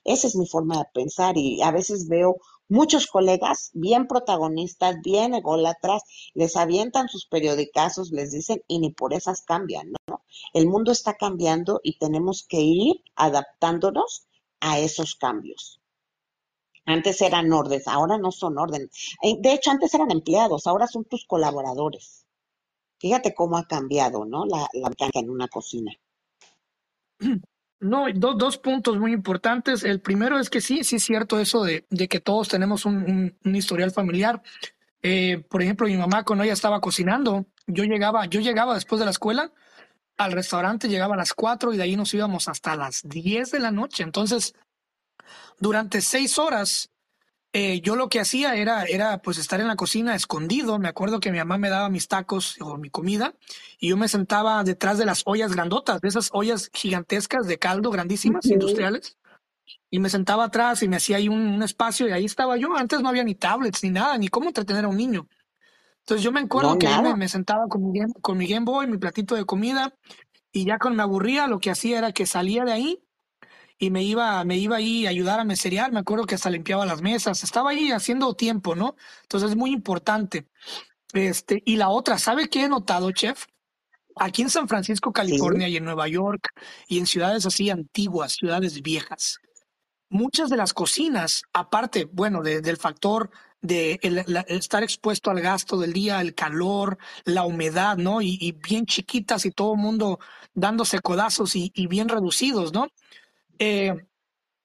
[0.05, 5.35] Esa es mi forma de pensar y a veces veo muchos colegas bien protagonistas, bien
[5.35, 6.03] ególatras,
[6.35, 10.23] les avientan sus periodicazos, les dicen y ni por esas cambian, ¿no?
[10.55, 14.27] El mundo está cambiando y tenemos que ir adaptándonos
[14.61, 15.80] a esos cambios.
[16.90, 18.90] Antes eran órdenes, ahora no son órdenes.
[19.22, 22.26] Eh, de hecho, antes eran empleados, ahora son tus colaboradores.
[22.98, 24.44] Fíjate cómo ha cambiado, ¿no?
[24.44, 25.92] La, la en una cocina.
[27.81, 29.85] No, dos puntos muy importantes.
[29.85, 33.90] El primero es que sí, sí es cierto eso de, que todos tenemos un, historial
[33.90, 34.42] familiar.
[35.03, 39.07] Eh, por ejemplo, mi mamá cuando ella estaba cocinando, yo llegaba, yo llegaba después de
[39.07, 39.50] la escuela
[40.18, 43.61] al restaurante, llegaba a las 4 y de ahí nos íbamos hasta las 10 de
[43.61, 44.03] la noche.
[44.03, 44.55] Entonces,
[45.59, 46.90] durante seis horas
[47.53, 50.79] eh, yo lo que hacía era, era pues estar en la cocina escondido.
[50.79, 53.35] Me acuerdo que mi mamá me daba mis tacos o mi comida
[53.81, 57.90] y yo me sentaba detrás de las ollas grandotas, de esas ollas gigantescas de caldo,
[57.90, 59.16] grandísimas, industriales.
[59.90, 62.77] Y me sentaba atrás y me hacía ahí un, espacio y ahí estaba yo.
[62.77, 65.27] Antes no había ni tablets ni nada, ni cómo entretener a un niño.
[66.01, 68.87] Entonces yo me acuerdo que ahí me, sentaba con mi, game, con mi Game Boy,
[68.87, 69.93] mi platito de comida
[70.53, 73.03] y ya cuando me aburría lo que hacía era que salía de ahí
[73.81, 76.85] y me iba, me iba ahí a ayudar a meserear, me acuerdo que hasta limpiaba
[76.85, 78.95] las mesas, estaba ahí haciendo tiempo, ¿no?
[79.23, 80.47] Entonces es muy importante.
[81.14, 83.47] Este, y la otra, ¿sabe qué he notado, chef?
[84.16, 86.51] Aquí en San Francisco, California y en Nueva York
[86.88, 89.40] y en ciudades así antiguas, ciudades viejas,
[90.11, 93.31] muchas de las cocinas, aparte, bueno, del factor
[93.62, 94.01] de
[94.49, 98.21] estar expuesto al gasto del día, el calor, la humedad, ¿no?
[98.21, 100.19] Y, bien chiquitas y todo el mundo
[100.55, 102.88] dándose codazos y, bien reducidos, ¿no?
[103.61, 103.94] Eh,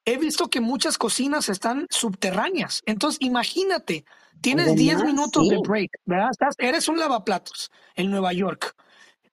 [0.06, 2.82] he visto que muchas cocinas están subterráneas.
[2.86, 4.06] Entonces, imagínate,
[4.42, 6.32] tienes 10 minutos de break, ¿verdad?
[6.58, 8.76] eres un lavaplatos en Nueva York.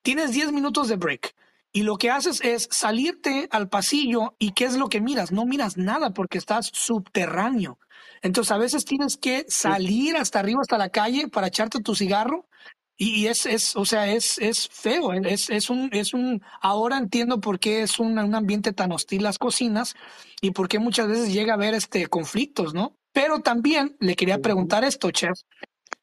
[0.02, 1.34] Tienes 10 minutos de break.
[1.74, 5.32] Y lo que haces es salirte al pasillo y ¿qué es lo que miras?
[5.32, 7.78] No miras nada porque estás subterráneo.
[8.20, 12.46] Entonces a veces tienes que salir hasta arriba, hasta la calle para echarte tu cigarro
[13.04, 17.40] y es, es, o sea, es, es feo, es, es un, es un, ahora entiendo
[17.40, 19.96] por qué es un, un ambiente tan hostil las cocinas
[20.40, 22.96] y por qué muchas veces llega a haber este conflictos, ¿no?
[23.12, 25.40] Pero también le quería preguntar esto, chef.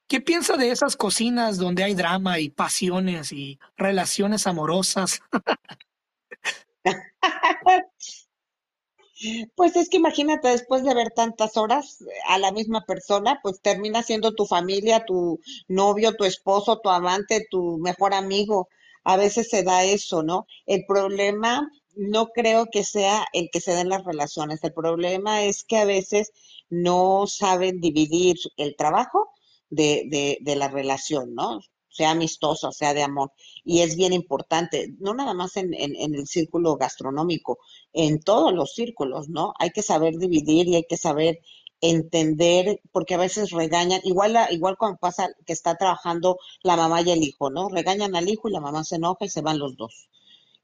[0.09, 5.21] ¿Qué piensa de esas cocinas donde hay drama y pasiones y relaciones amorosas?
[9.55, 14.01] Pues es que imagínate, después de ver tantas horas a la misma persona, pues termina
[14.03, 18.69] siendo tu familia, tu novio, tu esposo, tu amante, tu mejor amigo.
[19.03, 20.45] A veces se da eso, ¿no?
[20.65, 24.63] El problema no creo que sea el que se den las relaciones.
[24.63, 26.32] El problema es que a veces
[26.69, 29.29] no saben dividir el trabajo
[29.69, 31.60] de, de, de la relación, ¿no?
[31.99, 33.33] Sea amistosa, sea de amor.
[33.65, 37.59] Y es bien importante, no nada más en, en, el círculo gastronómico,
[37.91, 39.53] en todos los círculos, ¿no?
[39.59, 41.39] Hay que saber dividir y hay que saber
[41.81, 47.12] entender, porque a veces regañan, igual, igual cuando pasa que está trabajando la mamá y
[47.12, 47.67] el hijo, ¿no?
[47.67, 50.09] Regañan al hijo y la mamá se enoja y se van los dos.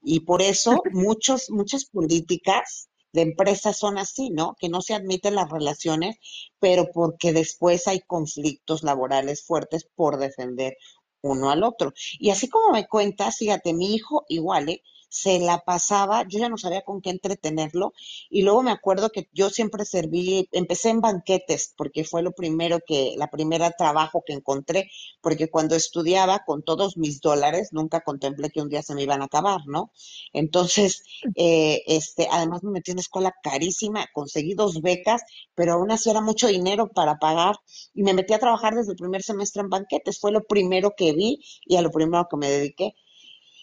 [0.02, 4.56] Y por eso muchos, muchas políticas de empresas son así, ¿no?
[4.58, 6.16] Que no se admiten las relaciones,
[6.60, 10.76] pero porque después hay conflictos laborales fuertes por defender
[11.22, 11.92] uno al otro.
[12.18, 14.82] Y así como me cuentas, fíjate, mi hijo igual, ¿eh?
[15.08, 17.92] Se la pasaba, yo ya no sabía con qué entretenerlo
[18.30, 22.80] y luego me acuerdo que yo siempre serví, empecé en banquetes porque fue lo primero
[22.86, 24.90] que, la primera trabajo que encontré,
[25.20, 29.22] porque cuando estudiaba con todos mis dólares nunca contemplé que un día se me iban
[29.22, 29.90] a acabar, ¿no?
[30.32, 31.02] Entonces,
[31.34, 35.22] eh, este, además me metí en una escuela carísima, conseguí dos becas,
[35.54, 37.56] pero aún así era mucho dinero para pagar
[37.94, 41.12] y me metí a trabajar desde el primer semestre en banquetes, fue lo primero que
[41.12, 42.94] vi y a lo primero que me dediqué.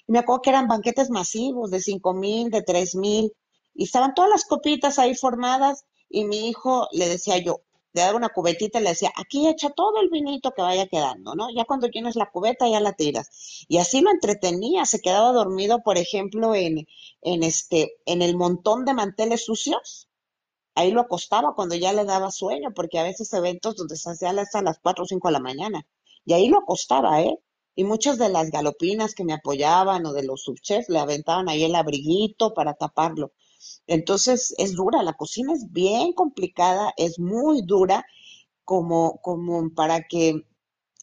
[0.07, 3.33] Y me acuerdo que eran banquetes masivos de cinco mil, de tres mil,
[3.73, 7.61] y estaban todas las copitas ahí formadas, y mi hijo le decía yo,
[7.93, 11.35] le daba una cubetita y le decía, aquí echa todo el vinito que vaya quedando,
[11.35, 11.47] ¿no?
[11.55, 13.65] Ya cuando tienes la cubeta ya la tiras.
[13.67, 16.87] Y así lo entretenía, se quedaba dormido, por ejemplo, en,
[17.21, 20.09] en este, en el montón de manteles sucios.
[20.75, 24.31] Ahí lo acostaba cuando ya le daba sueño, porque a veces eventos donde se hacía
[24.31, 25.85] hasta las cuatro o cinco de la mañana.
[26.25, 27.37] Y ahí lo acostaba, ¿eh?
[27.75, 31.63] Y muchas de las galopinas que me apoyaban o de los subchefs le aventaban ahí
[31.63, 33.31] el abriguito para taparlo.
[33.87, 38.05] Entonces es dura, la cocina es bien complicada, es muy dura
[38.65, 40.45] como, como para que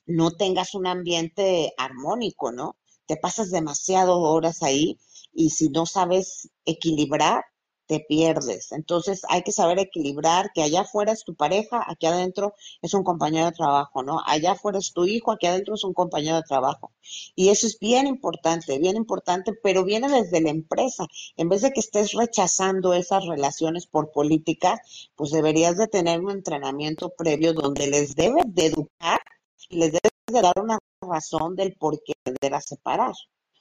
[0.07, 2.77] no tengas un ambiente armónico, ¿no?
[3.07, 4.99] Te pasas demasiado horas ahí
[5.33, 7.45] y si no sabes equilibrar,
[7.91, 8.71] te pierdes.
[8.71, 13.03] Entonces hay que saber equilibrar que allá afuera es tu pareja, aquí adentro es un
[13.03, 14.21] compañero de trabajo, ¿no?
[14.25, 16.93] Allá afuera es tu hijo, aquí adentro es un compañero de trabajo.
[17.35, 21.09] Y eso es bien importante, bien importante, pero viene desde la empresa.
[21.37, 24.81] En vez de que estés rechazando esas relaciones por política,
[25.17, 29.21] pues deberías de tener un entrenamiento previo donde les debes de educar
[29.69, 33.15] y les debes de dar una razón del por qué deberás separar.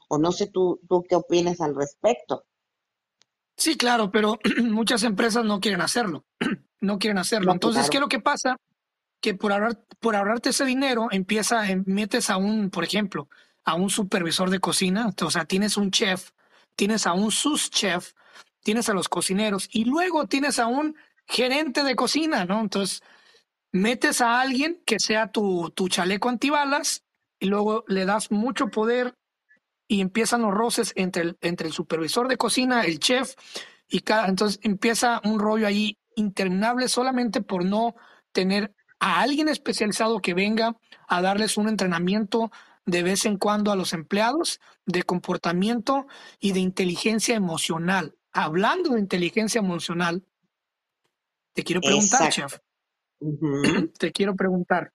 [0.07, 2.43] O no sé tú, tú qué opinas al respecto.
[3.59, 6.25] Sí, claro, pero muchas empresas no quieren hacerlo.
[6.79, 7.51] no quieren hacerlo.
[7.51, 8.55] Entonces, ¿qué es lo que pasa?
[9.21, 13.27] Que por, ahorrar, por ahorrarte ese dinero, empieza, metes a un, por ejemplo,
[13.65, 16.31] a un supervisor de cocina, o sea, tienes un chef,
[16.77, 18.13] tienes a un sus chef,
[18.63, 20.95] tienes a los cocineros y luego tienes a un
[21.27, 22.61] gerente de cocina, ¿no?
[22.61, 23.03] Entonces,
[23.73, 27.03] metes a alguien que sea tu, tu chaleco antibalas
[27.39, 29.18] y luego le das mucho poder
[29.89, 33.33] y empiezan los roces entre el, entre el supervisor de cocina, el chef,
[33.87, 37.95] y cada, entonces empieza un rollo ahí interminable solamente por no
[38.31, 42.51] tener a alguien especializado que venga a darles un entrenamiento
[42.85, 46.05] de vez en cuando a los empleados de comportamiento
[46.39, 48.15] y de inteligencia emocional.
[48.31, 50.23] Hablando de inteligencia emocional,
[51.53, 52.59] te quiero preguntar, chef.
[53.97, 54.93] Te quiero preguntar.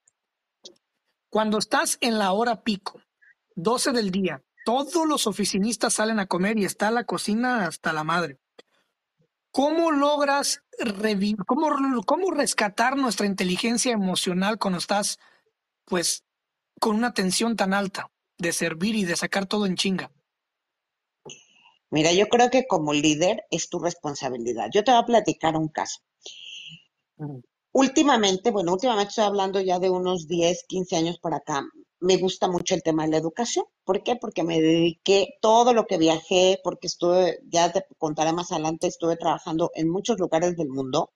[1.29, 3.03] Cuando estás en la hora pico,
[3.57, 8.05] 12 del día, todos los oficinistas salen a comer y está la cocina hasta la
[8.05, 8.39] madre.
[9.51, 11.69] ¿Cómo logras revivir, cómo,
[12.05, 15.19] cómo rescatar nuestra inteligencia emocional cuando estás,
[15.85, 16.25] pues,
[16.81, 20.11] con una tensión tan alta de servir y de sacar todo en chinga?
[21.91, 24.69] Mira, yo creo que como líder es tu responsabilidad.
[24.73, 26.01] Yo te voy a platicar un caso.
[27.71, 31.63] Últimamente, bueno, últimamente estoy hablando ya de unos 10, 15 años para acá,
[32.05, 33.65] me gusta mucho el tema de la educación.
[33.85, 34.17] ¿Por qué?
[34.17, 39.17] Porque me dediqué todo lo que viajé, porque estuve, ya te contaré más adelante, estuve
[39.17, 41.13] trabajando en muchos lugares del mundo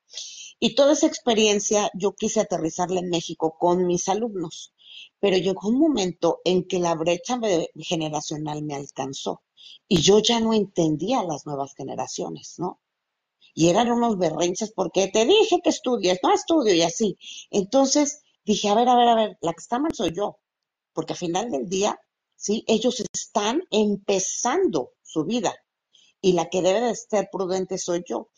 [0.58, 4.72] y toda esa experiencia yo quise aterrizarla en México con mis alumnos.
[5.20, 7.38] Pero llegó un momento en que la brecha
[7.76, 9.42] generacional me alcanzó
[9.88, 12.80] y yo ya no entendía las nuevas generaciones, ¿no?
[13.54, 17.18] y eran unos berrinches porque te dije que estudies, no estudio y así.
[17.50, 20.38] Entonces dije, a ver, a ver, a ver, la que está mal soy yo,
[20.98, 21.96] porque al final del día,
[22.34, 25.54] sí, ellos están empezando su vida
[26.20, 28.30] y la que debe de ser prudente soy yo.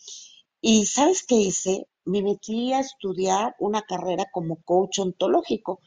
[0.60, 1.88] Y ¿sabes qué hice?
[2.04, 5.80] Me metí a estudiar una carrera como coach ontológico.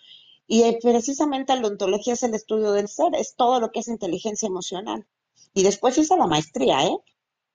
[0.47, 3.87] Y eh, precisamente la ontología es el estudio del ser, es todo lo que es
[3.87, 5.05] inteligencia emocional.
[5.53, 6.97] Y después hice la maestría, ¿eh?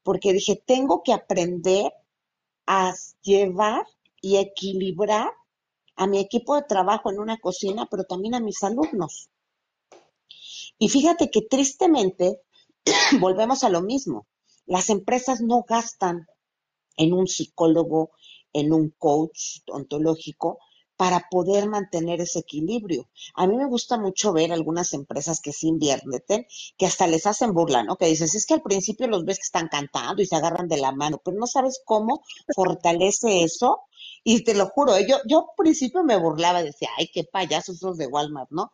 [0.05, 1.93] porque dije, tengo que aprender
[2.67, 3.85] a llevar
[4.21, 5.33] y equilibrar
[5.99, 9.31] a mi equipo de trabajo en una cocina, pero también a mis alumnos.
[10.79, 12.41] Y fíjate que tristemente
[13.21, 14.29] volvemos a lo mismo.
[14.65, 16.27] Las empresas no gastan
[16.97, 18.13] en un psicólogo,
[18.53, 20.59] en un coach ontológico,
[20.97, 23.09] para poder mantener ese equilibrio.
[23.35, 27.55] A mí me gusta mucho ver algunas empresas que sí invierten, que hasta les hacen
[27.55, 27.97] burla, ¿no?
[27.97, 30.77] Que dices, es que al principio los ves que están cantando y se agarran de
[30.77, 32.23] la mano, pero no sabes cómo
[32.55, 33.83] fortalece eso.
[34.25, 35.07] Y te lo juro, ¿eh?
[35.09, 38.73] yo, yo al principio me burlaba, decía, ay, qué payasos esos de Walmart, ¿no?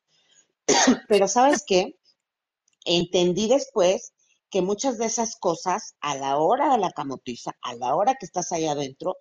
[1.08, 1.98] pero ¿sabes qué?
[2.84, 4.12] Entendí después
[4.50, 8.26] que muchas de esas cosas, a la hora de la camotiza, a la hora que
[8.26, 9.16] estás ahí adentro,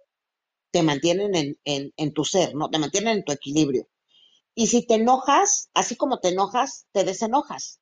[0.72, 2.70] te mantienen en, tu ser, ¿no?
[2.70, 3.88] Te mantienen en tu equilibrio.
[4.56, 7.80] Y si te enojas, así como te enojas, te desenojas.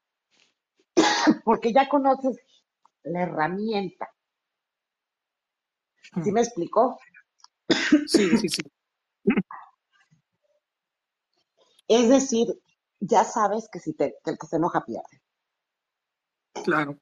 [1.45, 2.37] Porque ya conoces
[3.03, 4.09] la herramienta.
[6.23, 6.99] ¿Sí me explicó?
[8.07, 8.61] Sí, sí, sí.
[11.87, 12.47] Es decir,
[12.99, 15.21] ya sabes que si te, el que se enoja pierde.
[16.63, 16.97] Claro.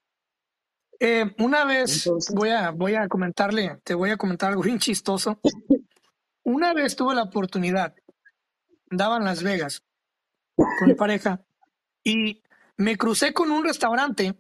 [0.99, 5.39] Eh, una vez voy a voy a comentarle, te voy a comentar algo bien chistoso.
[6.43, 7.93] Una vez tuve la oportunidad,
[8.89, 9.83] andaba en Las Vegas
[10.55, 11.41] con mi pareja
[12.03, 12.41] y
[12.77, 14.35] me crucé con un restaurante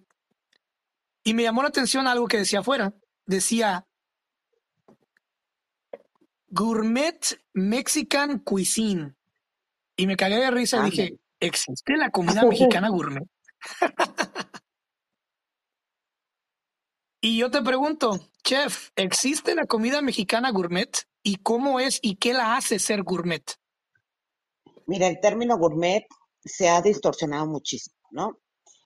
[1.23, 2.93] y me llamó la atención algo que decía afuera.
[3.25, 3.85] Decía
[6.51, 7.19] Gourmet
[7.53, 9.15] Mexican Cuisine.
[9.95, 13.27] Y me cagué de risa y dije, ¿existe la comida mexicana gourmet?
[17.21, 21.09] y yo te pregunto, chef, ¿existe la comida mexicana gourmet?
[21.23, 23.43] y cómo es y qué la hace ser gourmet?
[24.87, 26.05] Mira, el término gourmet
[26.43, 28.39] se ha distorsionado muchísimo, ¿no?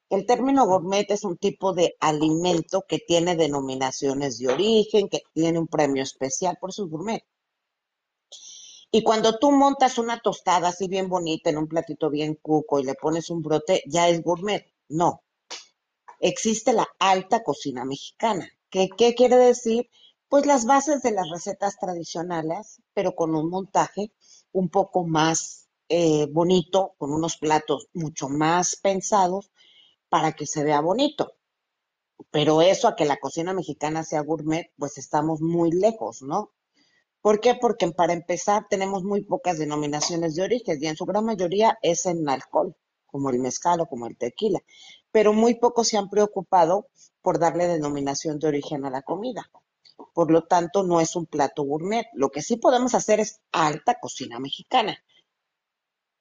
[0.09, 5.59] El término gourmet es un tipo de alimento que tiene denominaciones de origen, que tiene
[5.59, 7.23] un premio especial, por su gourmet.
[8.93, 12.85] Y cuando tú montas una tostada así bien bonita en un platito bien cuco y
[12.85, 14.71] le pones un brote, ya es gourmet.
[14.87, 15.23] No.
[16.21, 18.47] Existe la alta cocina mexicana.
[18.69, 19.89] ¿Qué, qué quiere decir?
[20.33, 24.11] pues las bases de las recetas tradicionales, pero con un montaje
[24.51, 29.51] un poco más eh, bonito, con unos platos mucho más pensados
[30.09, 31.35] para que se vea bonito.
[32.31, 36.49] Pero eso a que la cocina mexicana sea gourmet, pues estamos muy lejos, ¿no?
[37.23, 37.55] ¿Por qué?
[37.55, 42.05] Porque para empezar tenemos muy pocas denominaciones de origen y en su gran mayoría es
[42.05, 42.75] en alcohol,
[43.07, 44.59] como el mezcal o como el tequila,
[45.11, 46.87] pero muy pocos se han preocupado
[47.23, 49.49] por darle denominación de origen a la comida
[50.13, 52.07] por lo tanto no es un plato gourmet.
[52.13, 54.97] Lo que sí podemos hacer es alta cocina mexicana.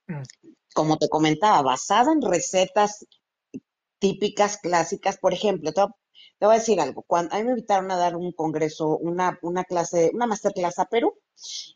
[0.07, 0.23] Mm.
[0.75, 3.07] Como te comentaba, basada en recetas
[3.99, 5.19] típicas, clásicas.
[5.19, 6.02] Por ejemplo, te, voy a
[6.51, 7.03] decir algo.
[7.03, 10.87] Cuando a mí me invitaron a dar un congreso, una, una clase, una masterclass a
[10.87, 11.15] Perú,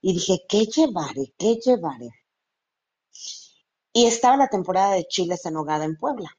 [0.00, 1.35] y dije, ¿qué llevaré?
[1.38, 2.11] ¿Qué llevaré?
[3.92, 6.31] Y estaba la temporada de chiles en hogada en Puebla.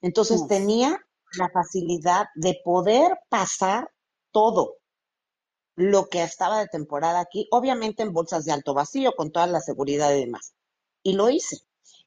[0.00, 0.98] Entonces tenía
[1.36, 3.90] la facilidad de poder pasar
[4.30, 4.76] todo
[5.74, 9.60] lo que estaba de temporada aquí, obviamente en bolsas de alto vacío, con toda la
[9.60, 10.54] seguridad y demás.
[11.02, 11.65] Y lo hice.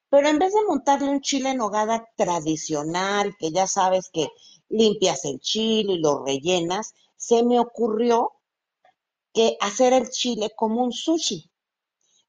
[0.10, 4.30] Pero en vez de montarle un chile en hogada tradicional, que ya sabes que
[4.70, 8.34] limpias el chile y lo rellenas, se me ocurrió
[9.34, 11.50] que hacer el chile como un sushi.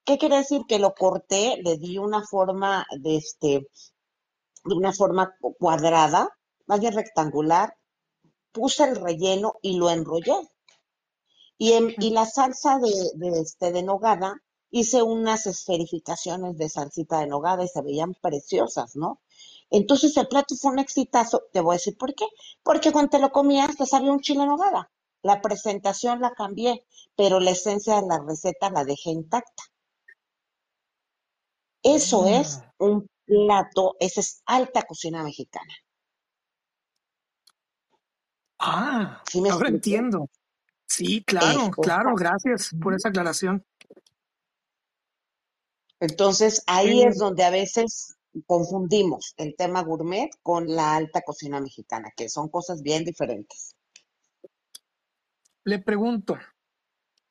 [0.05, 0.63] ¿Qué quiere decir?
[0.69, 3.69] Que lo corté, le di una forma de este,
[4.65, 6.29] de una forma cuadrada,
[6.67, 7.77] más bien rectangular,
[8.53, 10.37] puse el relleno y lo enrollé.
[11.59, 17.21] Y, en, y la salsa de, de, este, de nogada, hice unas esferificaciones de salsita
[17.21, 19.21] de nogada y se veían preciosas, ¿no?
[19.71, 21.43] Entonces el plato fue un exitazo.
[21.53, 22.27] Te voy a decir por qué.
[22.63, 24.91] Porque cuando te lo comías te sabía un chile en nogada.
[25.23, 26.85] La presentación la cambié,
[27.17, 29.63] pero la esencia de la receta la dejé intacta.
[31.83, 32.63] Eso es Mm.
[32.79, 35.75] un plato, esa es alta cocina mexicana.
[38.59, 39.77] Ah, ¿Sí me ahora explico?
[39.77, 40.29] entiendo.
[40.87, 43.65] Sí, claro, Es claro, gracias por esa aclaración.
[46.01, 52.11] Entonces, ahí es donde a veces confundimos el tema gourmet con la alta cocina mexicana,
[52.17, 53.77] que son cosas bien diferentes.
[55.65, 56.39] le pregunto,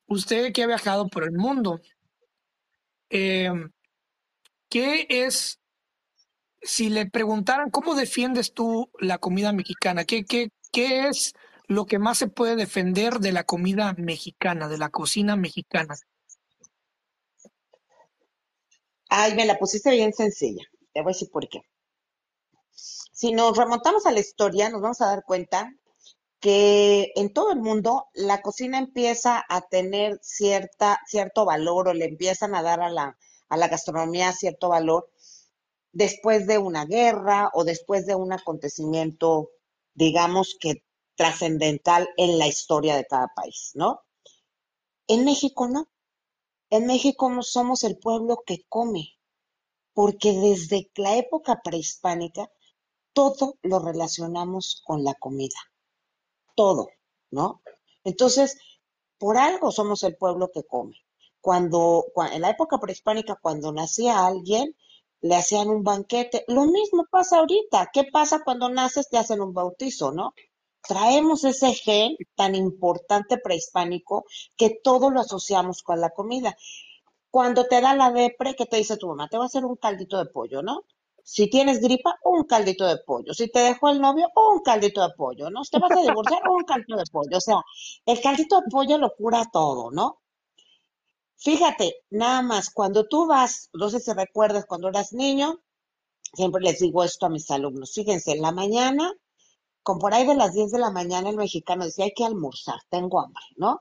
[0.06, 1.80] usted que ha viajado por el mundo,
[3.10, 3.50] eh,
[4.68, 5.60] ¿qué es,
[6.62, 10.04] si le preguntaran cómo defiendes tú la comida mexicana?
[10.04, 11.34] ¿Qué, qué, qué es
[11.66, 15.96] lo que más se puede defender de la comida mexicana, de la cocina mexicana?
[19.10, 20.64] Ay, me la pusiste bien sencilla.
[20.94, 21.60] Te voy a decir por qué.
[23.12, 25.70] Si nos remontamos a la historia, nos vamos a dar cuenta
[26.40, 32.06] que en todo el mundo la cocina empieza a tener cierta, cierto valor o le
[32.06, 35.10] empiezan a dar a la, a la gastronomía cierto valor
[35.92, 39.50] después de una guerra o después de un acontecimiento,
[39.94, 40.84] digamos que
[41.16, 44.00] trascendental en la historia de cada país, ¿no?
[45.08, 45.88] En México no.
[46.70, 49.10] En México somos el pueblo que come,
[49.94, 52.50] porque desde la época prehispánica
[53.14, 55.56] todo lo relacionamos con la comida,
[56.54, 56.88] todo,
[57.30, 57.62] ¿no?
[58.04, 58.58] Entonces,
[59.18, 60.96] por algo somos el pueblo que come.
[61.40, 64.76] Cuando, cua- en la época prehispánica, cuando nacía alguien,
[65.22, 66.44] le hacían un banquete.
[66.48, 67.90] Lo mismo pasa ahorita.
[67.92, 69.08] ¿Qué pasa cuando naces?
[69.08, 70.34] Te hacen un bautizo, ¿no?
[70.86, 74.24] Traemos ese gen tan importante prehispánico
[74.56, 76.56] que todo lo asociamos con la comida.
[77.30, 79.28] Cuando te da la depre, ¿qué te dice tu mamá?
[79.28, 80.82] Te va a hacer un caldito de pollo, ¿no?
[81.22, 83.34] Si tienes gripa, un caldito de pollo.
[83.34, 85.62] Si te dejó el novio, un caldito de pollo, ¿no?
[85.64, 87.36] Si te vas a divorciar, un caldito de pollo.
[87.36, 87.62] O sea,
[88.06, 90.20] el caldito de pollo lo cura todo, ¿no?
[91.36, 95.60] Fíjate, nada más, cuando tú vas, no sé si recuerdas cuando eras niño,
[96.34, 99.12] siempre les digo esto a mis alumnos, fíjense, en la mañana,
[99.82, 102.80] con por ahí de las 10 de la mañana el mexicano decía, hay que almorzar,
[102.90, 103.80] tengo hambre, ¿no?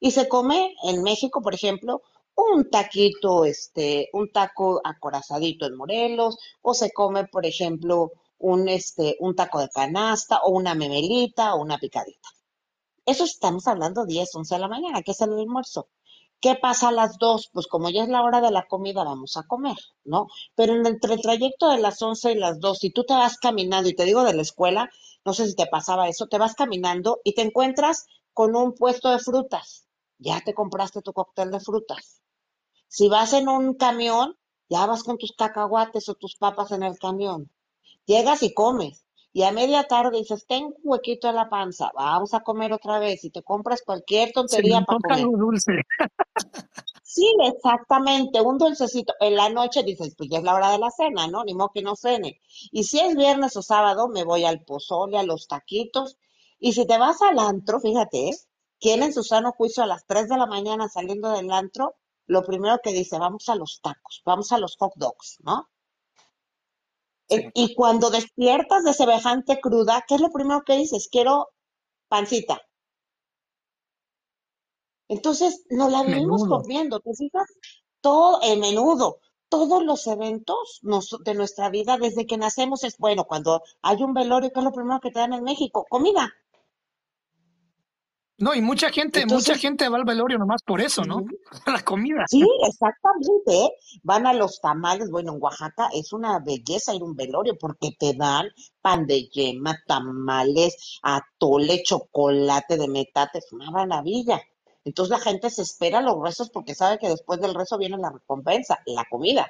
[0.00, 2.02] Y se come en México, por ejemplo,
[2.36, 9.16] un taquito, este, un taco acorazadito en Morelos, o se come, por ejemplo, un, este,
[9.20, 12.28] un taco de canasta, o una memelita, o una picadita.
[13.06, 15.88] Eso estamos hablando 10, 11 de la mañana, que es el almuerzo.
[16.40, 17.50] ¿Qué pasa a las 2?
[17.52, 20.26] Pues como ya es la hora de la comida, vamos a comer, ¿no?
[20.54, 23.88] Pero en el trayecto de las 11 y las 2, si tú te vas caminando,
[23.88, 24.90] y te digo de la escuela,
[25.24, 29.10] no sé si te pasaba eso, te vas caminando y te encuentras con un puesto
[29.10, 29.86] de frutas.
[30.18, 32.22] Ya te compraste tu cóctel de frutas.
[32.88, 34.36] Si vas en un camión,
[34.68, 37.50] ya vas con tus cacahuates o tus papas en el camión.
[38.06, 39.04] Llegas y comes.
[39.32, 43.00] Y a media tarde dices, tengo un huequito en la panza, vamos a comer otra
[43.00, 43.24] vez.
[43.24, 45.18] Y te compras cualquier Se me tontería para comer.
[45.18, 45.72] algo dulce.
[47.14, 49.14] Sí, exactamente, un dulcecito.
[49.20, 51.44] En la noche dices, pues ya es la hora de la cena, ¿no?
[51.44, 52.40] Ni modo que no cene.
[52.72, 56.18] Y si es viernes o sábado, me voy al pozole, a los taquitos.
[56.58, 58.32] Y si te vas al antro, fíjate, ¿eh?
[58.80, 61.94] ¿quién en su sano juicio a las 3 de la mañana saliendo del antro,
[62.26, 65.68] lo primero que dice, vamos a los tacos, vamos a los hot dogs, ¿no?
[67.28, 71.08] Sí, Eh, Y cuando despiertas de semejante cruda, ¿qué es lo primero que dices?
[71.12, 71.50] Quiero
[72.08, 72.60] pancita.
[75.08, 76.62] Entonces, nos la vivimos menudo.
[76.62, 77.46] comiendo, ¿te fijas?
[78.00, 83.24] Todo el menudo, todos los eventos nos- de nuestra vida desde que nacemos es bueno.
[83.24, 85.86] Cuando hay un velorio, ¿qué es lo primero que te dan en México?
[85.88, 86.32] Comida.
[88.36, 91.18] No, y mucha gente, mucha gente va al velorio nomás por eso, ¿no?
[91.18, 91.28] ujú,
[91.66, 92.24] La comida.
[92.28, 93.54] sí, exactamente.
[93.54, 93.70] ¿eh?
[94.02, 95.08] Van a los tamales.
[95.08, 98.48] Bueno, en Oaxaca es una belleza ir a un velorio porque te dan
[98.82, 103.38] pan de yema, tamales, atole, chocolate de metate.
[103.38, 104.42] Es una maravilla.
[104.84, 108.10] Entonces la gente se espera los rezos porque sabe que después del rezo viene la
[108.10, 109.48] recompensa, la comida.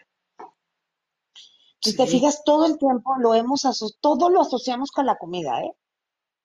[1.80, 5.60] Si te fijas, todo el tiempo lo hemos aso- todo lo asociamos con la comida,
[5.62, 5.72] ¿eh?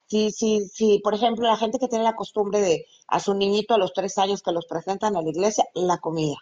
[0.08, 3.74] Si, si, si, por ejemplo, la gente que tiene la costumbre de a su niñito
[3.76, 6.38] a los tres años que los presentan a la iglesia, la comida.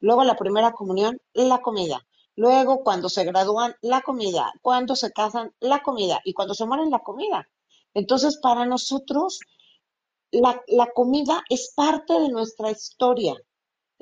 [0.00, 2.06] Luego la primera comunión, la comida.
[2.36, 4.52] Luego cuando se gradúan, la comida.
[4.62, 6.20] Cuando se casan, la comida.
[6.24, 7.48] Y cuando se mueren, la comida.
[7.94, 9.40] Entonces, para nosotros,
[10.32, 13.36] la, la comida es parte de nuestra historia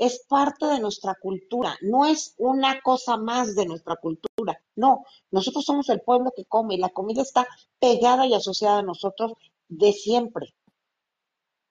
[0.01, 5.62] es parte de nuestra cultura, no es una cosa más de nuestra cultura, no, nosotros
[5.66, 7.47] somos el pueblo que come y la comida está
[7.78, 9.35] pegada y asociada a nosotros
[9.68, 10.55] de siempre.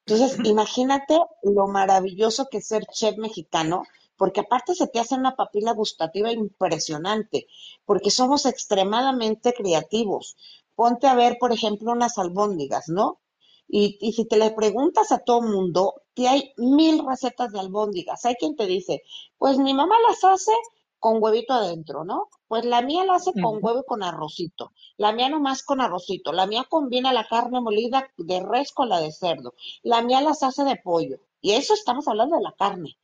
[0.05, 3.84] Entonces, imagínate lo maravilloso que es ser chef mexicano,
[4.16, 7.47] porque aparte se te hace una papila gustativa impresionante,
[7.84, 10.38] porque somos extremadamente creativos.
[10.76, 13.20] Ponte a ver, por ejemplo, unas albóndigas, ¿no?
[13.70, 18.26] Y, y si te le preguntas a todo mundo, te hay mil recetas de albóndigas.
[18.26, 19.03] Hay quien te dice,
[19.38, 20.51] pues mi mamá las hace
[20.99, 22.30] con huevito adentro, ¿no?
[22.47, 24.72] Pues la mía la hace con huevo y con arrocito.
[24.97, 26.34] La mía nomás con arrocito.
[26.34, 29.53] La mía combina la carne molida de res con la de cerdo.
[29.82, 31.17] La mía las hace de pollo.
[31.41, 32.97] Y eso estamos hablando de la carne.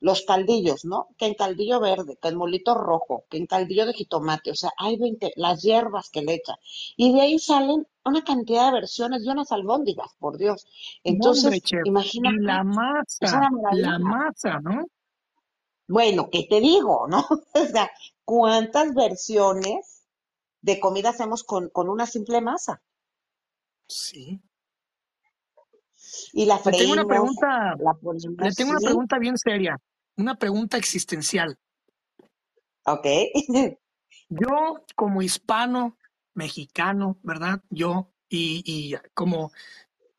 [0.00, 1.08] Los caldillos, ¿no?
[1.16, 4.50] Que en caldillo verde, que en molito rojo, que en caldillo de jitomate.
[4.50, 6.56] O sea, hay 20, las hierbas que le echan.
[6.96, 10.66] Y de ahí salen una cantidad de versiones de unas albóndigas, por Dios.
[11.02, 14.86] Entonces, imagínate, la masa, la masa, ¿no?
[15.88, 17.26] Bueno, ¿qué te digo, no?
[17.54, 17.90] O sea,
[18.24, 20.04] ¿cuántas versiones
[20.60, 22.82] de comida hacemos con, con una simple masa?
[23.88, 24.40] Sí.
[26.32, 27.96] Y la Le tengo una freímos, pregunta, la
[28.44, 29.78] le tengo una sí, pregunta bien seria,
[30.16, 31.58] una pregunta existencial.
[32.84, 33.06] ok.
[34.28, 35.96] Yo, como hispano,
[36.34, 37.62] mexicano, ¿verdad?
[37.70, 39.52] Yo, y, y como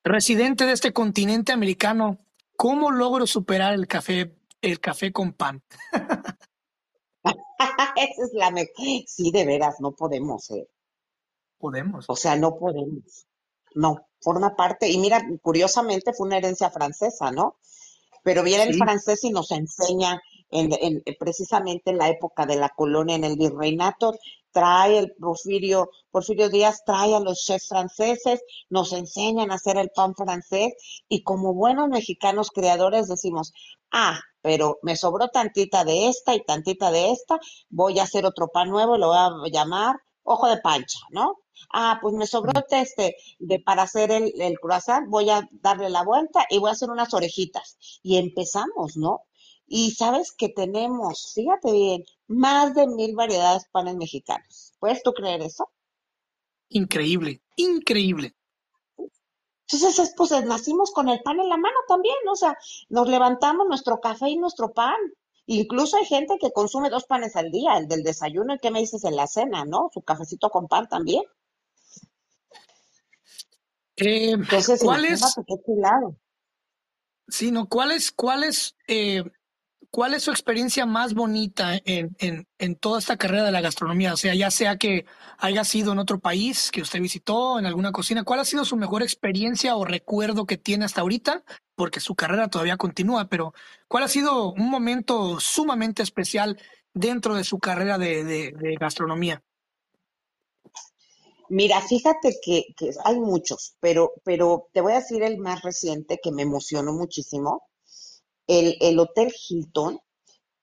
[0.04, 2.20] residente de este continente americano,
[2.56, 5.64] ¿cómo logro superar el café, el café con pan?
[7.96, 8.74] Esa es la mejor.
[9.08, 10.70] Sí, de veras, no podemos, ¿eh?
[11.58, 12.06] Podemos.
[12.08, 13.28] O sea, no podemos.
[13.76, 14.90] No, forma parte.
[14.90, 17.58] Y mira, curiosamente fue una herencia francesa, ¿no?
[18.28, 22.68] pero viene el francés y nos enseña en, en, precisamente en la época de la
[22.68, 24.16] colonia, en el virreinato,
[24.52, 29.92] trae el Porfirio, Porfirio Díaz trae a los chefs franceses, nos enseñan a hacer el
[29.96, 30.74] pan francés
[31.08, 33.54] y como buenos mexicanos creadores decimos,
[33.94, 37.40] ah, pero me sobró tantita de esta y tantita de esta,
[37.70, 39.96] voy a hacer otro pan nuevo lo voy a llamar
[40.28, 41.38] ojo de pancha, ¿no?
[41.74, 46.04] Ah, pues me sobró este de para hacer el, el croissant, voy a darle la
[46.04, 49.22] vuelta y voy a hacer unas orejitas y empezamos, ¿no?
[49.66, 54.74] Y sabes que tenemos, fíjate bien, más de mil variedades de panes mexicanos.
[54.80, 55.70] ¿Puedes tú creer eso?
[56.70, 58.36] increíble, increíble.
[59.70, 62.34] Entonces, es, pues nacimos con el pan en la mano también, ¿no?
[62.34, 62.58] o sea,
[62.90, 64.96] nos levantamos nuestro café y nuestro pan.
[65.50, 68.80] Incluso hay gente que consume dos panes al día, el del desayuno y qué me
[68.80, 69.90] dices en la cena, ¿no?
[69.94, 71.24] Su cafecito con pan también.
[73.96, 75.22] Eh, Entonces, ¿cuál es,
[77.30, 79.24] sí, no, cuál es, cuál es, eh,
[79.92, 84.14] cuál es su experiencia más bonita en, en, en toda esta carrera de la gastronomía?
[84.14, 85.06] O sea, ya sea que
[85.38, 88.76] haya sido en otro país que usted visitó, en alguna cocina, ¿cuál ha sido su
[88.76, 91.44] mejor experiencia o recuerdo que tiene hasta ahorita?
[91.76, 93.54] Porque su carrera todavía continúa, pero
[93.88, 96.60] ¿cuál ha sido un momento sumamente especial
[96.94, 99.44] dentro de su carrera de, de, gastronomía?
[101.50, 106.20] Mira, fíjate que, que hay muchos, pero, pero te voy a decir el más reciente
[106.22, 107.67] que me emocionó muchísimo.
[108.48, 110.00] El, el Hotel Hilton,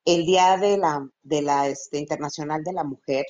[0.05, 3.24] el día de la, de la este, Internacional de la Mujer,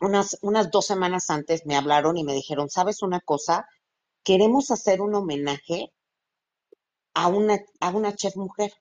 [0.00, 3.66] unas, unas dos semanas antes me hablaron y me dijeron, ¿sabes una cosa?
[4.24, 5.92] Queremos hacer un homenaje
[7.14, 8.72] a una, a una chef mujer,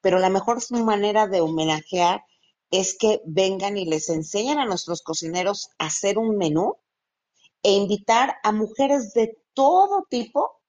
[0.00, 2.22] pero la mejor manera de homenajear
[2.70, 6.76] es que vengan y les enseñen a nuestros cocineros a hacer un menú
[7.62, 10.60] e invitar a mujeres de todo tipo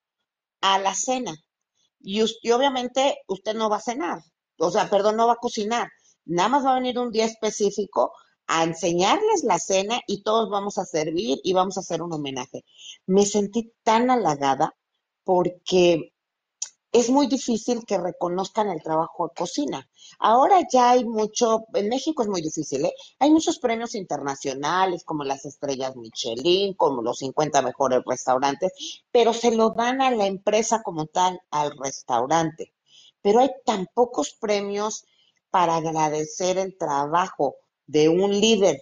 [0.61, 1.35] a la cena.
[2.01, 4.19] Y, y, obviamente usted no va a cenar,
[4.57, 5.89] o sea, perdón, no va a cocinar.
[6.25, 8.13] Nada más va a venir un día específico
[8.47, 12.63] a enseñarles la cena y todos vamos a servir y vamos a hacer un homenaje.
[13.05, 14.75] Me sentí tan halagada
[15.23, 16.13] porque
[16.91, 19.88] es muy difícil que reconozcan el trabajo de cocina.
[20.19, 22.93] Ahora ya hay mucho, en México es muy difícil, ¿eh?
[23.19, 28.71] Hay muchos premios internacionales como las estrellas Michelin, como los 50 mejores restaurantes,
[29.11, 32.73] pero se lo dan a la empresa como tal, al restaurante.
[33.21, 35.05] Pero hay tan pocos premios
[35.51, 37.55] para agradecer el trabajo
[37.87, 38.81] de un líder,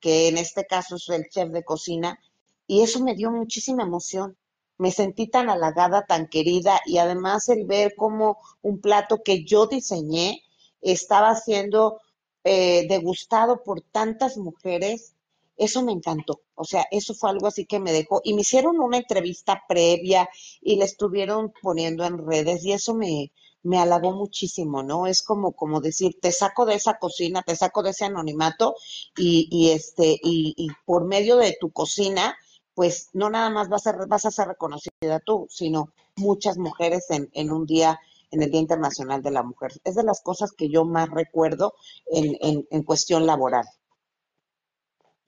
[0.00, 2.18] que en este caso es el chef de cocina,
[2.66, 4.36] y eso me dio muchísima emoción
[4.78, 9.66] me sentí tan halagada, tan querida y además el ver cómo un plato que yo
[9.66, 10.42] diseñé
[10.80, 12.00] estaba siendo
[12.44, 15.14] eh, degustado por tantas mujeres,
[15.56, 16.40] eso me encantó.
[16.54, 18.20] O sea, eso fue algo así que me dejó.
[18.24, 20.28] Y me hicieron una entrevista previa
[20.62, 23.30] y la estuvieron poniendo en redes y eso me,
[23.62, 25.06] me halagó muchísimo, ¿no?
[25.06, 28.74] Es como, como decir, te saco de esa cocina, te saco de ese anonimato
[29.16, 32.36] y, y este, y, por medio de tu cocina
[32.74, 37.28] pues no nada más vas a, vas a ser reconocida tú, sino muchas mujeres en,
[37.34, 38.00] en, un día,
[38.30, 39.72] en el Día Internacional de la Mujer.
[39.84, 41.74] Es de las cosas que yo más recuerdo
[42.06, 43.66] en, en, en cuestión laboral.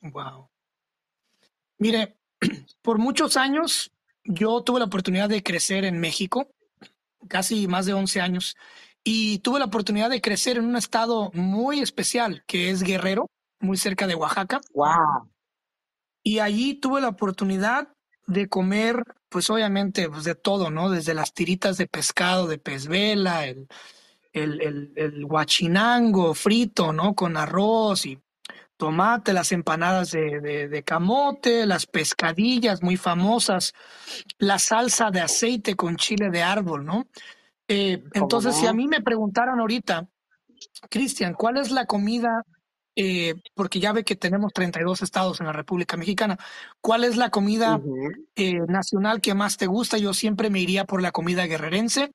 [0.02, 0.48] Wow.
[1.78, 2.16] Mire,
[2.82, 3.92] por muchos años
[4.24, 6.48] yo tuve la oportunidad de crecer en México,
[7.28, 8.56] casi más de 11 años,
[9.04, 13.26] y tuve la oportunidad de crecer en un estado muy especial, que es Guerrero,
[13.60, 14.60] muy cerca de Oaxaca.
[14.74, 15.28] Wow.
[16.22, 17.92] Y allí tuve la oportunidad
[18.32, 20.90] de comer, pues obviamente, pues de todo, ¿no?
[20.90, 23.68] Desde las tiritas de pescado, de pez vela, el,
[24.32, 27.14] el, el, el guachinango frito, ¿no?
[27.14, 28.18] Con arroz y
[28.76, 33.74] tomate, las empanadas de, de, de, camote, las pescadillas muy famosas,
[34.38, 37.06] la salsa de aceite con chile de árbol, ¿no?
[37.68, 38.60] Eh, entonces, no?
[38.60, 40.08] si a mí me preguntaran ahorita,
[40.90, 42.42] Cristian, ¿cuál es la comida?
[42.94, 46.38] Eh, porque ya ve que tenemos 32 estados en la República Mexicana.
[46.80, 48.26] ¿Cuál es la comida uh -huh.
[48.36, 49.96] eh, nacional que más te gusta?
[49.96, 52.12] Yo siempre me iría por la comida guerrerense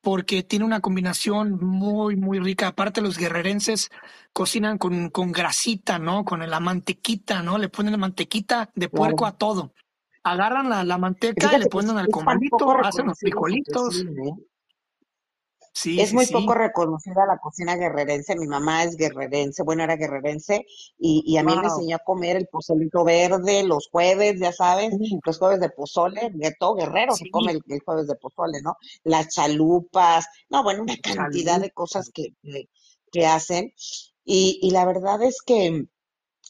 [0.00, 2.68] porque tiene una combinación muy, muy rica.
[2.68, 3.90] Aparte, los guerrerenses
[4.32, 6.24] cocinan con, con grasita, ¿no?
[6.24, 7.58] Con la mantequita, ¿no?
[7.58, 9.72] Le ponen la mantequita de puerco a todo.
[10.22, 13.96] Agarran la, la manteca y le ponen al comalito, hacen los frijolitos.
[13.96, 14.32] Sí, ¿eh?
[15.76, 16.32] Sí, es sí, muy sí.
[16.32, 18.34] poco reconocida la cocina guerrerense.
[18.34, 20.64] Mi mamá es guerrerense, bueno, era guerrerense,
[20.98, 21.60] y, y a mí wow.
[21.60, 26.30] me enseñó a comer el pozolito verde los jueves, ya sabes, los jueves de pozole,
[26.32, 28.78] de todo guerrero se come el, el, jueves de pozole, ¿no?
[29.04, 32.70] Las chalupas, no, bueno, una cantidad de cosas que, que,
[33.12, 33.74] que hacen.
[34.24, 35.84] Y, y, la verdad es que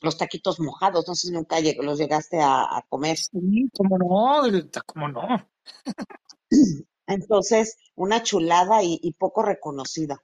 [0.02, 3.16] los taquitos mojados, no sé si nunca lleg los llegaste a, a comer.
[3.16, 4.42] Sí, cómo no,
[4.86, 5.48] cómo no.
[7.06, 10.22] Entonces, una chulada y, y poco reconocida.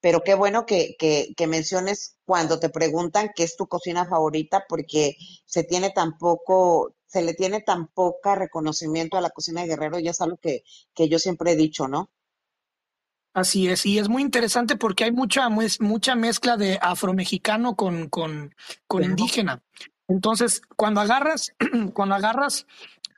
[0.00, 4.64] Pero qué bueno que, que, que, menciones cuando te preguntan qué es tu cocina favorita,
[4.68, 9.68] porque se tiene tan poco, se le tiene tan poca reconocimiento a la cocina de
[9.68, 10.62] Guerrero, y es algo que,
[10.94, 12.10] que yo siempre he dicho, ¿no?
[13.32, 18.54] Así es, y es muy interesante porque hay mucha, mucha mezcla de afromexicano con, con,
[18.88, 19.62] con indígena.
[20.08, 21.54] Entonces, cuando agarras,
[21.94, 22.66] cuando agarras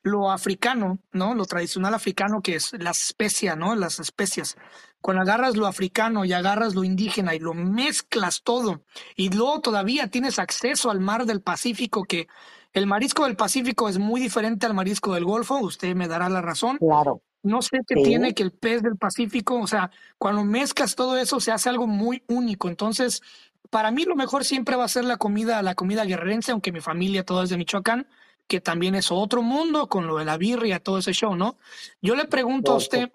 [0.02, 1.34] lo africano, ¿no?
[1.34, 3.74] Lo tradicional africano que es la especia, ¿no?
[3.74, 4.56] Las especias.
[5.00, 8.82] Cuando agarras lo africano y agarras lo indígena y lo mezclas todo
[9.16, 12.28] y luego todavía tienes acceso al mar del Pacífico que
[12.72, 16.40] el marisco del Pacífico es muy diferente al marisco del Golfo, usted me dará la
[16.40, 16.78] razón.
[16.78, 17.20] Claro.
[17.42, 18.02] No sé qué sí.
[18.04, 21.88] tiene que el pez del Pacífico, o sea, cuando mezclas todo eso se hace algo
[21.88, 22.68] muy único.
[22.68, 23.20] Entonces,
[23.68, 26.80] para mí lo mejor siempre va a ser la comida, la comida guerrerense, aunque mi
[26.80, 28.06] familia toda es de Michoacán
[28.52, 31.56] que también es otro mundo con lo de la birria, todo ese show, ¿no?
[32.02, 33.10] Yo le pregunto a usted,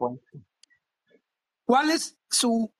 [1.64, 2.74] ¿cuál es su,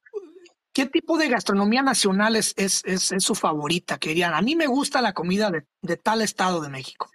[0.74, 4.00] qué tipo de gastronomía nacional es, es, es, es su favorita?
[4.00, 7.12] Que dirían, a mí me gusta la comida de, de tal estado de México.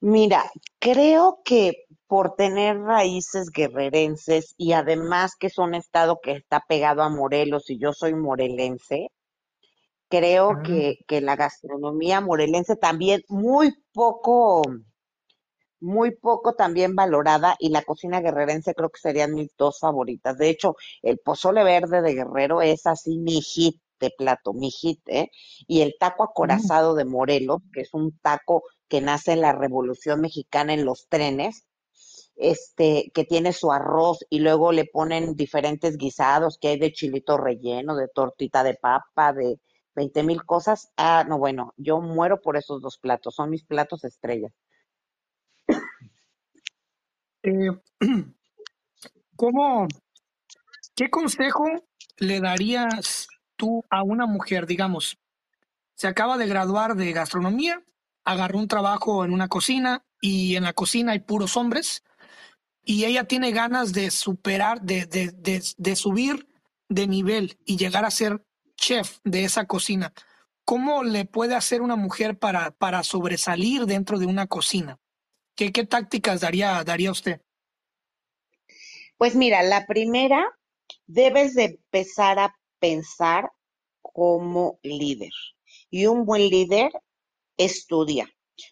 [0.00, 6.64] Mira, creo que por tener raíces guerrerenses y además que es un estado que está
[6.66, 9.12] pegado a Morelos y yo soy morelense,
[10.08, 10.62] creo ah.
[10.64, 14.62] que, que, la gastronomía morelense también muy poco,
[15.80, 20.38] muy poco también valorada y la cocina guerrerense creo que serían mis dos favoritas.
[20.38, 25.00] De hecho, el pozole verde de Guerrero es así mi hit de plato, mi hit,
[25.06, 25.30] ¿eh?
[25.66, 26.96] Y el taco acorazado mm.
[26.98, 31.66] de Morelos, que es un taco que nace en la Revolución Mexicana en los trenes,
[32.36, 37.38] este, que tiene su arroz y luego le ponen diferentes guisados que hay de chilito
[37.38, 39.58] relleno, de tortita de papa, de,
[39.96, 40.92] 20 mil cosas.
[40.96, 44.52] Ah, no, bueno, yo muero por esos dos platos, son mis platos estrellas.
[47.42, 47.70] Eh,
[49.36, 49.88] ¿Cómo,
[50.94, 51.64] qué consejo
[52.18, 55.18] le darías tú a una mujer, digamos,
[55.94, 57.82] se acaba de graduar de gastronomía,
[58.24, 62.02] agarró un trabajo en una cocina y en la cocina hay puros hombres
[62.82, 66.48] y ella tiene ganas de superar, de, de, de, de subir
[66.88, 68.45] de nivel y llegar a ser
[68.76, 70.12] chef de esa cocina,
[70.64, 74.98] ¿cómo le puede hacer una mujer para, para sobresalir dentro de una cocina?
[75.54, 77.40] ¿Qué, qué tácticas daría, daría usted?
[79.16, 80.44] Pues mira, la primera,
[81.06, 83.50] debes de empezar a pensar
[84.02, 85.32] como líder.
[85.90, 86.90] Y un buen líder
[87.56, 88.28] estudia.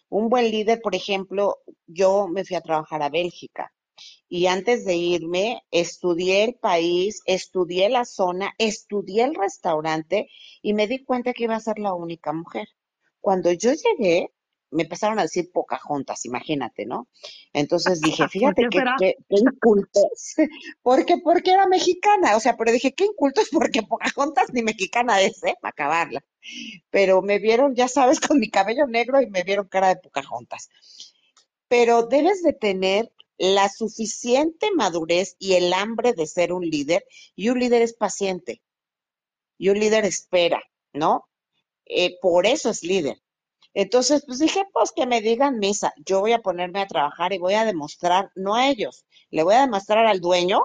[0.09, 3.74] Un buen líder, por ejemplo, yo me fui a trabajar a Bélgica
[4.27, 10.29] y antes de irme estudié el país, estudié la zona, estudié el restaurante
[10.61, 12.67] y me di cuenta que iba a ser la única mujer.
[13.21, 14.31] Cuando yo llegué,
[14.71, 17.07] me empezaron a decir Pocahontas, imagínate, ¿no?
[17.53, 20.35] Entonces dije, fíjate qué, qué, qué, incultos,
[20.81, 25.43] porque, porque era mexicana, o sea, pero dije, qué incultos, porque Pocahontas ni mexicana es,
[25.43, 25.55] ¿eh?
[25.61, 26.23] Para acabarla.
[26.89, 30.69] Pero me vieron, ya sabes, con mi cabello negro y me vieron cara de Pocahontas.
[31.67, 37.05] Pero debes de tener la suficiente madurez y el hambre de ser un líder,
[37.35, 38.61] y un líder es paciente,
[39.57, 40.61] y un líder espera,
[40.93, 41.27] ¿no?
[41.85, 43.17] Eh, por eso es líder.
[43.73, 47.39] Entonces, pues dije, pues que me digan misa, yo voy a ponerme a trabajar y
[47.39, 50.61] voy a demostrar, no a ellos, le voy a demostrar al dueño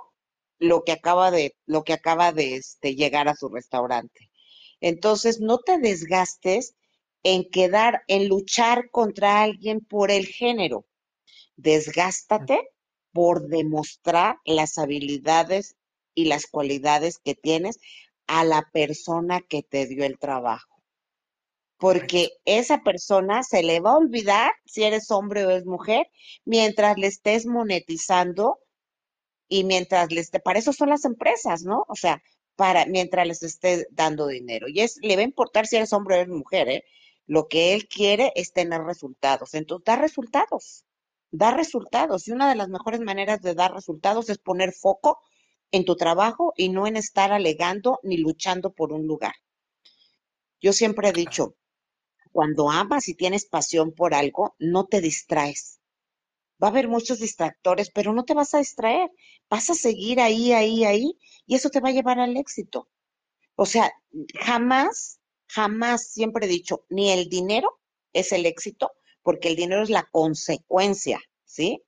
[0.58, 4.30] lo que acaba de, lo que acaba de este, llegar a su restaurante.
[4.80, 6.76] Entonces, no te desgastes
[7.22, 10.86] en quedar, en luchar contra alguien por el género.
[11.62, 12.70] Desgástate
[13.12, 15.76] por demostrar las habilidades
[16.14, 17.78] y las cualidades que tienes
[18.26, 20.82] a la persona que te dio el trabajo.
[21.76, 26.06] Porque esa persona se le va a olvidar si eres hombre o es mujer
[26.44, 28.58] mientras le estés monetizando
[29.48, 31.84] y mientras les, para eso son las empresas, ¿no?
[31.88, 32.22] O sea,
[32.56, 34.66] para, mientras les esté dando dinero.
[34.68, 36.84] Y es, le va a importar si eres hombre o eres mujer, ¿eh?
[37.26, 39.54] Lo que él quiere es tener resultados.
[39.54, 40.84] Entonces, da resultados,
[41.30, 42.26] da resultados.
[42.26, 45.20] Y una de las mejores maneras de dar resultados es poner foco
[45.70, 49.34] en tu trabajo y no en estar alegando ni luchando por un lugar.
[50.60, 51.56] Yo siempre he dicho,
[52.32, 55.80] cuando amas y tienes pasión por algo, no te distraes.
[56.62, 59.10] Va a haber muchos distractores, pero no te vas a distraer.
[59.48, 62.88] Vas a seguir ahí, ahí, ahí, y eso te va a llevar al éxito.
[63.56, 63.92] O sea,
[64.40, 67.80] jamás, jamás, siempre he dicho, ni el dinero
[68.12, 68.92] es el éxito,
[69.22, 71.82] porque el dinero es la consecuencia, ¿sí?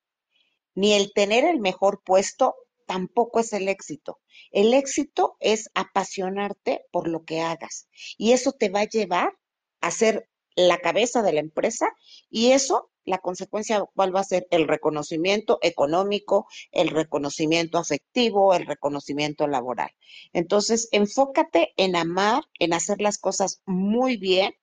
[0.75, 2.55] Ni el tener el mejor puesto
[2.87, 4.21] tampoco es el éxito.
[4.51, 9.33] El éxito es apasionarte por lo que hagas y eso te va a llevar
[9.81, 11.89] a ser la cabeza de la empresa
[12.31, 14.47] y eso, la consecuencia, ¿cuál va a ser?
[14.51, 19.91] El reconocimiento económico, el reconocimiento afectivo, el reconocimiento laboral.
[20.33, 24.55] Entonces, enfócate en amar, en hacer las cosas muy bien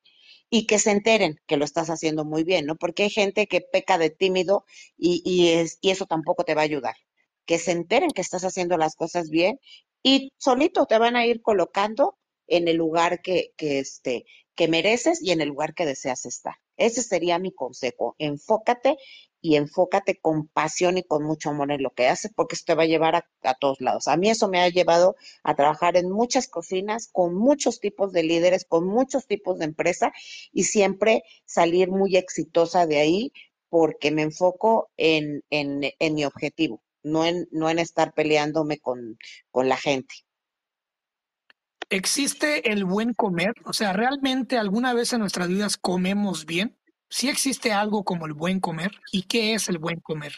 [0.50, 2.76] y que se enteren que lo estás haciendo muy bien, ¿no?
[2.76, 4.66] Porque hay gente que peca de tímido
[4.98, 6.96] y, y, es, y eso tampoco te va a ayudar
[7.50, 9.60] que se enteren que estás haciendo las cosas bien
[10.04, 15.20] y solito te van a ir colocando en el lugar que, que, este, que mereces
[15.20, 16.54] y en el lugar que deseas estar.
[16.78, 18.16] Ese sería mi consejo.
[18.20, 18.98] Enfócate
[19.42, 22.76] y enfócate con pasión y con mucho amor en lo que haces, porque eso te
[22.76, 24.08] va a llevar a, a, todos lados.
[24.08, 28.24] A mí eso me ha llevado a trabajar en muchas cocinas, con muchos tipos de
[28.24, 30.12] líderes, con muchos tipos de empresa
[30.52, 33.34] y siempre salir muy exitosa de ahí
[33.70, 39.18] porque me enfoco en, en, en mi objetivo no en, no en estar peleándome con,
[39.52, 40.16] con la gente.
[41.90, 43.54] ¿Existe el buen comer?
[43.66, 46.78] O sea, ¿realmente alguna vez en nuestras vidas comemos bien?
[47.10, 48.92] ¿Sí existe algo como el buen comer?
[49.12, 50.34] ¿Y qué es el buen comer?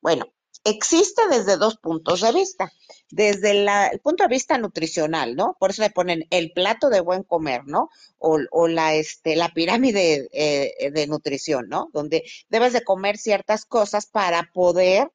[0.00, 0.32] Bueno,
[0.64, 2.72] existe desde dos puntos de vista.
[3.10, 5.56] Desde el punto de vista nutricional, ¿no?
[5.58, 7.90] Por eso le ponen el plato de buen comer, ¿no?
[8.18, 11.90] O, o la, este, la pirámide eh, de nutrición, ¿no?
[11.92, 15.10] Donde debes de comer ciertas cosas para poder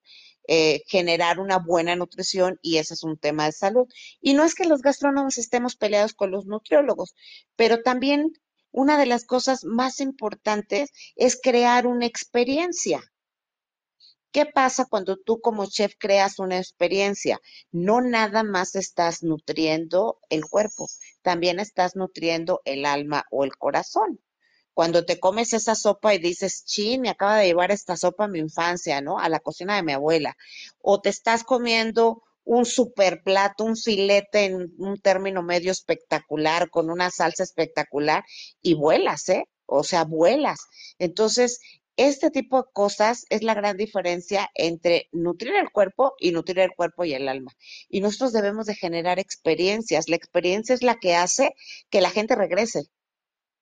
[0.52, 3.88] eh, generar una buena nutrición y ese es un tema de salud.
[4.20, 7.16] Y no es que los gastrónomos estemos peleados con los nutriólogos,
[7.56, 8.34] pero también
[8.72, 13.02] una de las cosas más importantes es crear una experiencia.
[14.32, 17.40] ¿Qué pasa cuando tú como chef creas una experiencia?
[17.72, 20.88] No nada más estás nutriendo el cuerpo,
[21.24, 24.20] también estás nutriendo el alma o el corazón.
[24.76, 28.28] Cuando te comes esa sopa y dices, chin, me acaba de llevar esta sopa a
[28.28, 29.18] mi infancia, ¿no?
[29.18, 30.38] A la cocina de mi abuela.
[30.80, 36.90] O te estás comiendo un super plato, un filete en un término medio espectacular, con
[36.90, 38.24] una salsa espectacular,
[38.60, 39.46] y vuelas, ¿eh?
[39.68, 40.58] O sea, vuelas.
[40.98, 41.60] Entonces,
[41.96, 46.72] este tipo de cosas es la gran diferencia entre nutrir el cuerpo y nutrir el
[46.76, 47.52] cuerpo y el alma.
[47.88, 50.10] Y nosotros debemos de generar experiencias.
[50.10, 51.54] La experiencia es la que hace
[51.92, 52.86] que la gente regrese.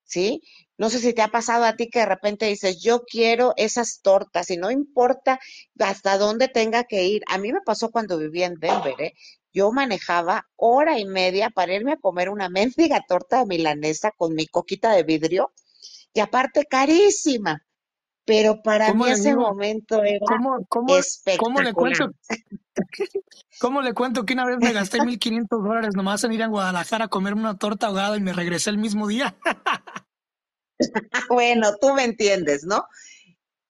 [0.07, 0.41] ¿Sí?
[0.77, 3.99] No sé si te ha pasado a ti que de repente dices, yo quiero esas
[4.01, 5.39] tortas y no importa
[5.79, 7.23] hasta dónde tenga que ir.
[7.27, 9.13] A mí me pasó cuando vivía en Denver, ¿eh?
[9.53, 14.33] Yo manejaba hora y media para irme a comer una mendiga torta de milanesa con
[14.33, 15.51] mi coquita de vidrio
[16.13, 17.66] y aparte carísima
[18.27, 19.39] pero para mí ese digo?
[19.39, 21.39] momento era ¿Cómo, cómo, espectacular.
[21.39, 22.11] ¿Cómo le cuento?
[23.61, 27.05] ¿Cómo le cuento que una vez me gasté 1.500 dólares nomás en ir a Guadalajara
[27.05, 29.37] a comer una torta ahogada y me regresé el mismo día?
[31.29, 32.85] bueno, tú me entiendes, ¿no?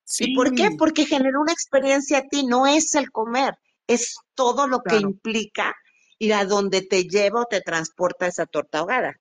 [0.04, 0.32] Sí.
[0.32, 0.72] ¿Y por qué?
[0.76, 4.98] Porque generó una experiencia a ti, no es el comer, es todo lo claro.
[4.98, 5.76] que implica
[6.18, 9.20] ir a donde te lleva o te transporta esa torta ahogada.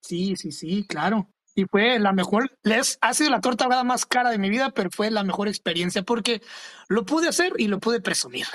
[0.00, 4.06] Sí, sí, sí, claro y fue la mejor, les ha sido la torta ahogada más
[4.06, 6.42] cara de mi vida, pero fue la mejor experiencia porque
[6.88, 8.46] lo pude hacer y lo pude presumir.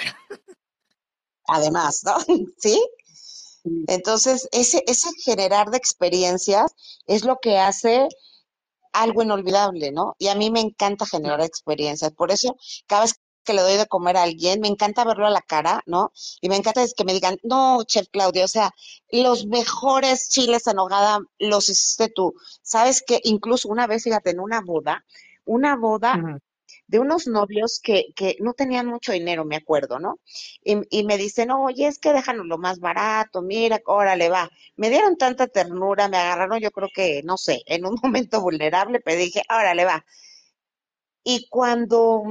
[1.48, 2.18] Además, ¿no?
[2.58, 2.82] ¿Sí?
[3.88, 6.74] Entonces, ese, ese generar de experiencias
[7.06, 8.08] es lo que hace
[8.94, 10.16] algo inolvidable, ¿no?
[10.18, 12.12] Y a mí me encanta generar experiencias.
[12.14, 12.56] Por eso,
[12.88, 13.16] cada vez
[13.48, 16.12] que le doy de comer a alguien, me encanta verlo a la cara, ¿no?
[16.42, 18.72] Y me encanta que me digan, no, Chef Claudia, o sea,
[19.12, 22.34] los mejores chiles en hogada los hiciste tú.
[22.62, 25.06] Sabes que incluso una vez, fíjate, en una boda,
[25.46, 26.40] una boda, uh -huh.
[26.88, 30.20] de unos novios que, que no tenían mucho dinero, me acuerdo, ¿no?
[30.64, 34.50] Y, y me dicen, oye, es que déjanos lo más barato, mira, órale, va.
[34.76, 39.00] Me dieron tanta ternura, me agarraron, yo creo que, no sé, en un momento vulnerable,
[39.00, 40.06] pero dije, órale, va.
[41.24, 42.24] Y cuando,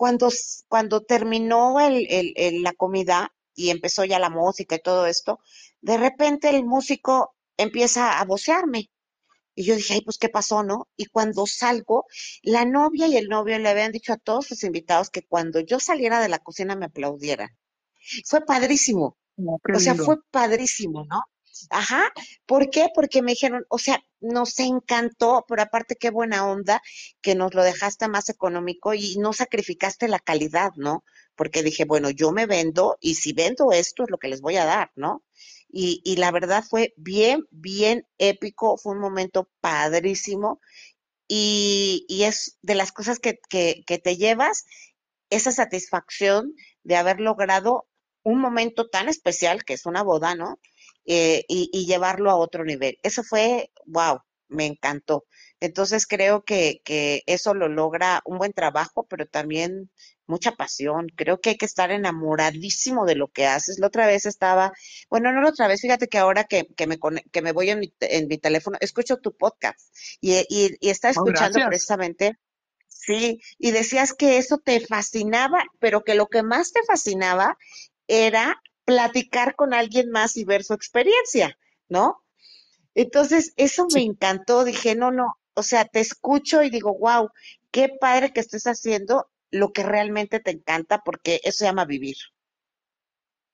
[0.00, 0.30] cuando,
[0.66, 5.40] cuando terminó el, el, el, la comida y empezó ya la música y todo esto,
[5.82, 8.90] de repente el músico empieza a vocearme.
[9.54, 10.88] Y yo dije, ay, pues, ¿qué pasó, no?
[10.96, 12.06] Y cuando salgo,
[12.40, 15.78] la novia y el novio le habían dicho a todos sus invitados que cuando yo
[15.78, 17.50] saliera de la cocina me aplaudieran.
[18.24, 19.18] Fue padrísimo.
[19.36, 21.20] Oh, o sea, fue padrísimo, ¿no?
[21.68, 22.10] Ajá.
[22.46, 22.88] ¿Por qué?
[22.94, 26.82] Porque me dijeron, o sea, nos encantó, pero aparte qué buena onda
[27.22, 31.04] que nos lo dejaste más económico y no sacrificaste la calidad, ¿no?
[31.36, 34.56] Porque dije, bueno, yo me vendo y si vendo esto es lo que les voy
[34.56, 35.24] a dar, ¿no?
[35.68, 40.60] Y, y la verdad fue bien, bien épico, fue un momento padrísimo
[41.28, 44.64] y, y es de las cosas que, que, que te llevas
[45.30, 47.88] esa satisfacción de haber logrado
[48.22, 50.58] un momento tan especial que es una boda, ¿no?
[51.12, 53.00] Eh, y, y, llevarlo a otro nivel.
[53.02, 55.24] Eso fue, wow, me encantó.
[55.58, 59.90] Entonces creo que, que eso lo logra un buen trabajo, pero también
[60.28, 61.08] mucha pasión.
[61.16, 63.80] Creo que hay que estar enamoradísimo de lo que haces.
[63.80, 64.72] La otra vez estaba,
[65.08, 66.96] bueno, no la otra vez, fíjate que ahora que, que, me,
[67.32, 69.80] que me voy en mi, en mi teléfono, escucho tu podcast
[70.20, 72.38] y, y, y está escuchando oh, precisamente
[72.86, 77.56] Sí, y decías que eso te fascinaba, pero que lo que más te fascinaba
[78.06, 81.56] era platicar con alguien más y ver su experiencia,
[81.88, 82.24] ¿no?
[82.94, 87.30] Entonces, eso me encantó, dije, no, no, o sea, te escucho y digo, wow,
[87.70, 92.16] qué padre que estés haciendo lo que realmente te encanta, porque eso se llama vivir.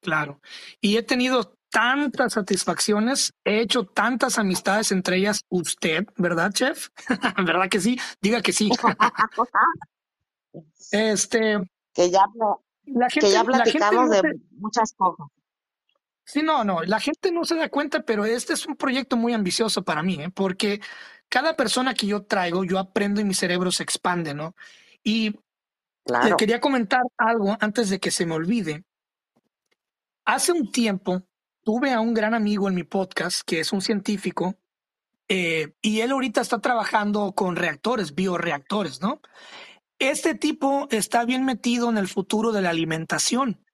[0.01, 0.41] Claro,
[0.81, 6.89] y he tenido tantas satisfacciones, he hecho tantas amistades, entre ellas usted, ¿verdad, chef?
[7.47, 8.01] ¿Verdad que sí?
[8.23, 8.71] Diga que sí.
[10.93, 11.59] este.
[11.93, 12.25] Que ya,
[12.87, 14.23] la gente, que ya platicamos de
[14.53, 15.27] muchas cosas.
[16.25, 19.33] Sí, no, no, la gente no se da cuenta, pero este es un proyecto muy
[19.33, 20.31] ambicioso para mí, ¿eh?
[20.31, 20.81] porque
[21.29, 24.57] cada persona que yo traigo, yo aprendo y mi cerebro se expande, ¿no?
[25.05, 25.39] Y
[26.05, 26.31] claro.
[26.31, 28.85] le quería comentar algo antes de que se me olvide.
[30.25, 31.23] Hace un tiempo
[31.63, 34.57] tuve a un gran amigo en mi podcast, que es un científico,
[35.29, 39.21] eh, y él ahorita está trabajando con reactores, bioreactores, ¿no?
[39.99, 43.65] Este tipo está bien metido en el futuro de la alimentación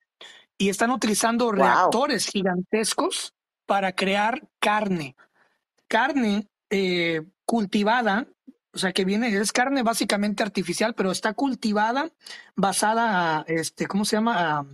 [0.57, 1.55] y están utilizando wow.
[1.55, 3.35] reactores gigantescos
[3.67, 5.17] para crear carne.
[5.89, 8.29] Carne eh, cultivada,
[8.73, 12.13] o sea, que viene, es carne básicamente artificial, pero está cultivada
[12.55, 14.59] basada a, este, ¿cómo se llama?
[14.59, 14.67] A,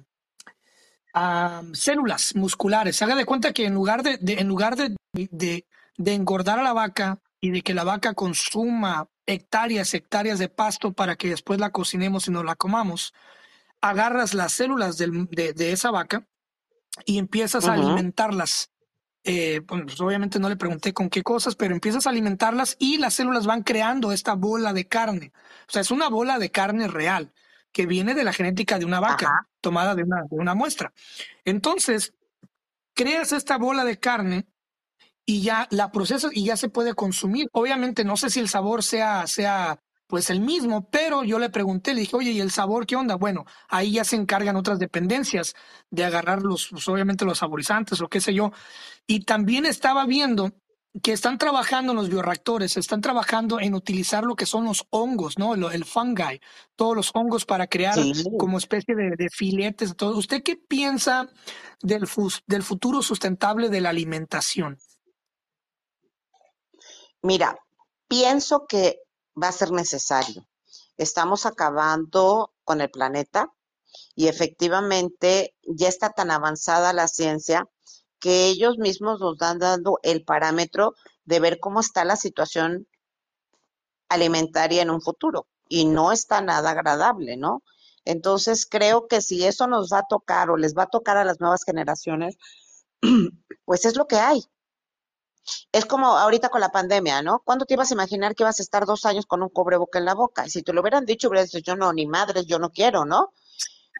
[1.15, 3.01] a células musculares.
[3.01, 6.63] Haga de cuenta que en lugar de, de en lugar de, de, de engordar a
[6.63, 11.61] la vaca y de que la vaca consuma hectáreas, hectáreas de pasto para que después
[11.61, 13.15] la cocinemos y nos la comamos,
[13.81, 16.27] agarras las células del, de, de, esa vaca
[17.05, 17.71] y empiezas uh -huh.
[17.71, 18.71] a alimentarlas.
[19.25, 23.15] Eh, pues obviamente no le pregunté con qué cosas, pero empiezas a alimentarlas y las
[23.15, 25.33] células van creando esta bola de carne.
[25.69, 27.33] O sea, es una bola de carne real
[27.71, 29.49] que viene de la genética de una vaca Ajá.
[29.61, 30.93] tomada de una, de una muestra.
[31.45, 32.15] Entonces,
[32.95, 34.47] creas esta bola de carne
[35.29, 37.49] y ya la procesas y ya se puede consumir.
[37.53, 41.93] Obviamente no sé si el sabor sea, sea pues el mismo, pero yo le pregunté,
[41.93, 43.15] le dije, oye, ¿y el sabor qué onda?
[43.17, 45.55] Bueno, ahí ya se encargan otras dependencias
[45.91, 48.53] de agarrar los, pues, obviamente los saborizantes o qué sé yo.
[49.07, 50.51] Y también estaba viendo
[51.03, 55.37] que están trabajando en los bioreactores, están trabajando en utilizar lo que son los hongos,
[55.37, 55.55] ¿no?
[55.55, 56.41] El, el fungi,
[56.75, 58.15] todos los hongos para crear sí.
[58.39, 60.17] como especie de, de, filetes, todo.
[60.17, 61.29] ¿Usted qué piensa
[61.83, 62.09] del,
[62.47, 64.79] del futuro sustentable de la alimentación?
[67.29, 67.59] Mira,
[68.09, 69.03] pienso que
[69.37, 70.49] va a ser necesario.
[70.97, 73.53] Estamos acabando con el planeta
[74.15, 77.69] y efectivamente ya está tan avanzada la ciencia
[78.19, 80.95] que ellos mismos nos dan dando el parámetro
[81.27, 82.89] de ver cómo está la situación
[84.09, 87.63] alimentaria en un futuro y no está nada agradable, ¿no?
[88.07, 91.25] Entonces creo que si eso nos va a tocar o les va a tocar a
[91.25, 92.39] las nuevas generaciones,
[93.67, 94.41] pues es lo que hay.
[95.73, 97.41] Es como ahorita con la pandemia, ¿no?
[97.45, 100.05] ¿Cuándo te ibas a imaginar que ibas a estar dos años con un cobreboca en
[100.05, 100.47] la boca?
[100.47, 103.05] Y si te lo hubieran dicho, hubieras dicho, yo no, ni madres, yo no quiero,
[103.05, 103.33] ¿no?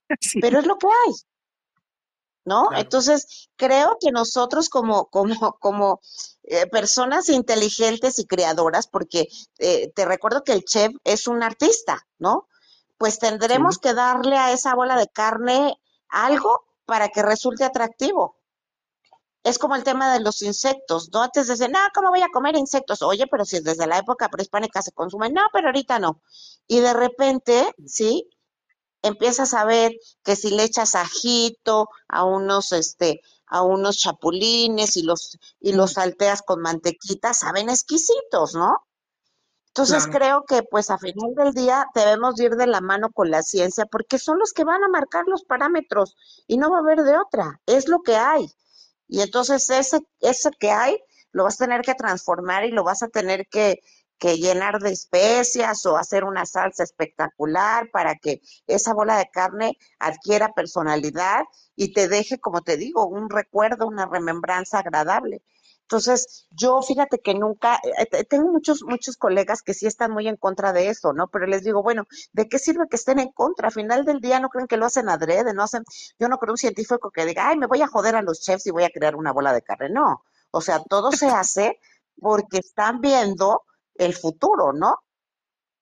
[0.23, 0.41] Sí.
[0.41, 1.15] Pero es lo que hay,
[2.47, 2.69] ¿no?
[2.69, 2.83] Claro.
[2.83, 6.01] Entonces, creo que nosotros como, como, como
[6.45, 9.29] eh, personas inteligentes y creadoras, porque
[9.59, 12.49] eh, te recuerdo que el chef es un artista, ¿no?
[12.97, 13.81] Pues tendremos sí.
[13.83, 15.79] que darle a esa bola de carne
[16.09, 18.38] algo para que resulte atractivo.
[19.45, 21.23] Es como el tema de los insectos, ¿no?
[21.23, 23.03] Antes decían, no, ¿cómo voy a comer insectos?
[23.03, 26.21] Oye, pero si desde la época prehispánica se consumen, no, pero ahorita no.
[26.67, 28.29] Y de repente, ¿sí?
[29.03, 29.93] Empiezas a ver
[30.25, 35.95] que si le echas ajito a unos, este, a unos chapulines y los, y los
[35.95, 38.77] salteas con mantequita, saben exquisitos, ¿no?
[39.69, 40.19] Entonces Claro.
[40.19, 43.87] creo que pues a final del día debemos ir de la mano con la ciencia
[43.87, 46.17] porque son los que van a marcar los parámetros
[46.47, 48.47] y no va a haber de otra, es lo que hay.
[49.09, 50.99] Y entonces ese, ese que hay
[51.33, 53.81] lo vas a tener que transformar y lo vas a tener que,
[54.19, 59.79] que llenar de especias o hacer una salsa espectacular para que esa bola de carne
[59.99, 61.43] adquiera personalidad
[61.77, 65.43] y te deje, como te digo, un recuerdo, una remembranza agradable.
[65.91, 70.37] Entonces, yo fíjate que nunca, eh, tengo muchos, muchos colegas que sí están muy en
[70.37, 71.29] contra de eso, ¿no?
[71.29, 73.69] Pero les digo, bueno, ¿de qué sirve que estén en contra?
[73.69, 75.85] Al final del día no creen que lo hacen adrede, no hacen,
[76.19, 78.67] yo no creo un científico que diga, ay, me voy a joder a los chefs
[78.67, 79.89] y voy a crear una bola de carne.
[79.89, 81.79] No, o sea, todo se hace
[82.21, 83.63] porque están viendo
[83.95, 84.99] el futuro, ¿no?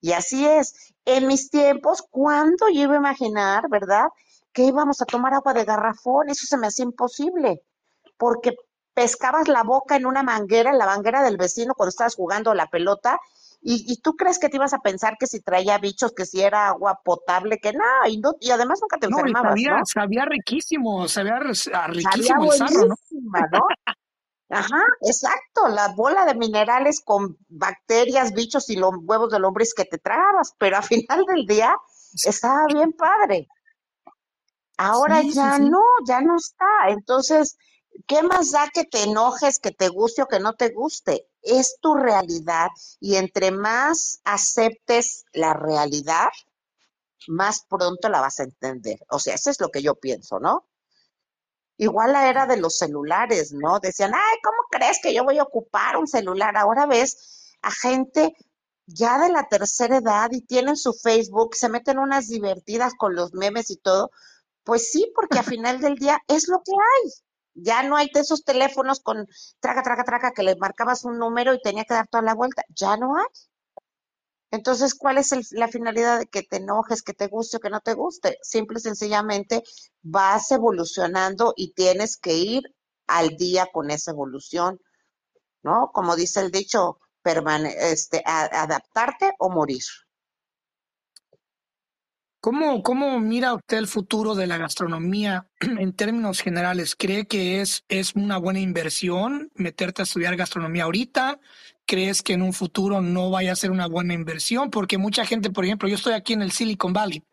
[0.01, 0.95] Y así es.
[1.05, 4.07] En mis tiempos, ¿cuándo yo iba a imaginar, verdad,
[4.53, 6.29] que íbamos a tomar agua de garrafón?
[6.29, 7.63] Eso se me hacía imposible,
[8.19, 8.57] porque
[8.97, 12.67] pescabas la boca en una manguera, en la manguera del vecino cuando estabas jugando la
[12.67, 13.21] pelota,
[13.61, 16.41] y, y, tú crees que te ibas a pensar que si traía bichos, que si
[16.41, 19.79] era agua potable, que no, y, no, y además nunca te No, y enfermabas, sabía,
[19.79, 19.87] ¿no?
[19.87, 23.67] sabía riquísimo, sabía Sabía riquísimo el sarro, ¿no?
[24.49, 29.85] Ajá, exacto, la bola de minerales con bacterias, bichos y los huevos de lombriz que
[29.85, 31.77] te tragabas, pero al final del día
[32.25, 33.49] estaba bien padre.
[34.79, 35.69] Ahora Sí, sí, ya sí.
[35.69, 36.67] no, ya no está.
[36.89, 37.59] Entonces,
[38.07, 41.29] ¿qué más da que te enojes, que te guste o que no te guste?
[41.43, 42.69] Es tu realidad
[43.01, 46.29] y entre más aceptes la realidad,
[47.29, 48.99] más pronto la vas a entender.
[49.11, 50.67] O sea, eso es lo que yo pienso, ¿no?
[51.79, 53.81] Igual la era de los celulares, ¿no?
[53.81, 56.57] Decían, ay, ¿cómo crees que yo voy a ocupar un celular?
[56.57, 58.35] Ahora ves a gente
[58.87, 63.35] ya de la tercera edad y tienen su Facebook, se meten unas divertidas con los
[63.35, 64.11] memes y todo.
[64.65, 67.13] Pues sí, porque a final del día es lo que hay.
[67.57, 69.27] Ya no hay esos teléfonos con
[69.61, 72.63] traga, traga, traga, que le marcabas un número y tenía que dar toda la vuelta.
[72.69, 73.27] Ya no hay.
[74.51, 77.71] Entonces, ¿cuál es el, la finalidad de que te enojes, que te guste o que
[77.71, 78.39] no te guste?
[78.43, 79.63] Simple y sencillamente
[80.03, 82.63] vas evolucionando y tienes que ir
[83.07, 84.81] al día con esa evolución,
[85.63, 85.91] ¿no?
[85.93, 89.83] Como dice el dicho, este, a, adaptarte o morir.
[92.47, 96.95] ¿Cómo, ¿Cómo mira usted el futuro de la gastronomía en términos generales?
[96.95, 101.41] ¿Cree que es, es una buena inversión meterte a estudiar gastronomía ahorita?
[101.87, 104.71] ¿Crees que en un futuro no vaya a ser una buena inversión?
[104.71, 107.25] Porque mucha gente, por ejemplo, yo estoy aquí en el Silicon Valley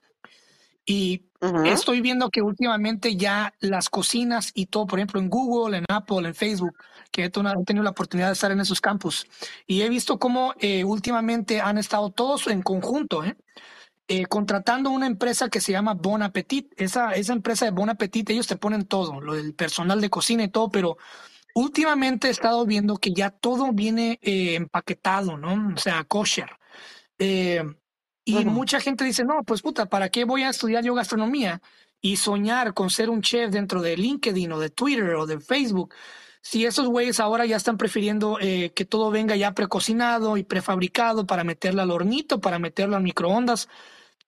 [0.83, 1.71] y uh -huh.
[1.71, 6.27] estoy viendo que últimamente ya las cocinas y todo, por ejemplo, en Google, en Apple,
[6.27, 6.75] en Facebook,
[7.11, 9.27] que he tenido la oportunidad de estar en esos campus,
[9.67, 13.35] y he visto cómo eh, últimamente han estado todos en conjunto, ¿eh?
[14.15, 16.71] Eh, contratando una empresa que se llama Bon Appetit.
[16.77, 20.43] Esa, esa empresa de Bon Appetit, ellos te ponen todo, lo del personal de cocina
[20.43, 20.97] y todo, pero
[21.55, 25.73] últimamente he estado viendo que ya todo viene eh, empaquetado, ¿no?
[25.73, 26.51] O sea, kosher.
[27.17, 27.63] Eh,
[28.23, 28.45] y -huh.
[28.45, 31.59] mucha gente dice, no, pues puta, ¿para qué voy a estudiar yo gastronomía
[31.99, 35.91] y soñar con ser un chef dentro de LinkedIn o de Twitter o de Facebook?
[36.39, 41.25] Si esos güeyes ahora ya están prefiriendo eh, que todo venga ya precocinado y prefabricado
[41.25, 43.69] para meterlo al hornito, para meterlo al microondas,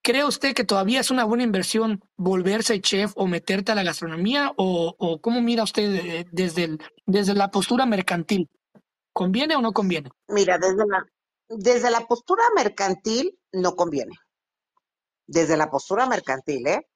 [0.06, 4.54] ¿cree usted que todavía es una buena inversión volverse chef o meterte a la gastronomía?
[4.56, 8.48] ¿O, o cómo mira usted eh, desde, el, desde la postura mercantil?
[9.12, 10.12] ¿Conviene o no conviene?
[10.28, 11.04] Mira, desde la,
[11.50, 14.14] desde la postura mercantil no conviene.
[15.26, 16.88] Desde la postura mercantil, ¿eh?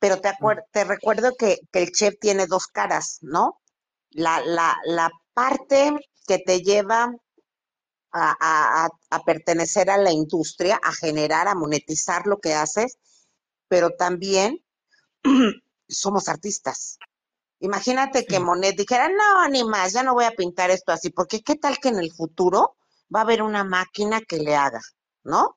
[0.00, 3.60] Pero te, acuer te recuerdo que, que el chef tiene dos caras, ¿no?
[4.10, 5.92] La, la, la, parte
[6.26, 7.12] que te lleva
[8.12, 12.98] a, a, a, pertenecer a la industria, a generar, a monetizar lo que haces,
[13.68, 14.64] pero también
[15.88, 16.98] somos artistas.
[17.60, 18.26] Imagínate sí.
[18.26, 21.56] que Monet dijera, no, ni más, ya no voy a pintar esto así, porque qué
[21.56, 22.76] tal que en el futuro
[23.14, 24.80] va a haber una máquina que le haga,
[25.24, 25.56] ¿no?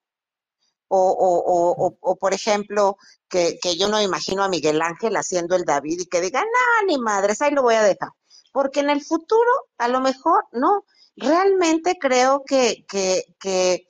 [0.87, 2.97] O, o, o, o, o por ejemplo,
[3.29, 6.87] que, que, yo no imagino a Miguel Ángel haciendo el David y que diga, no,
[6.87, 8.09] ni madres, ahí lo voy a dejar
[8.51, 10.85] porque en el futuro a lo mejor no.
[11.15, 13.87] Realmente creo que, que,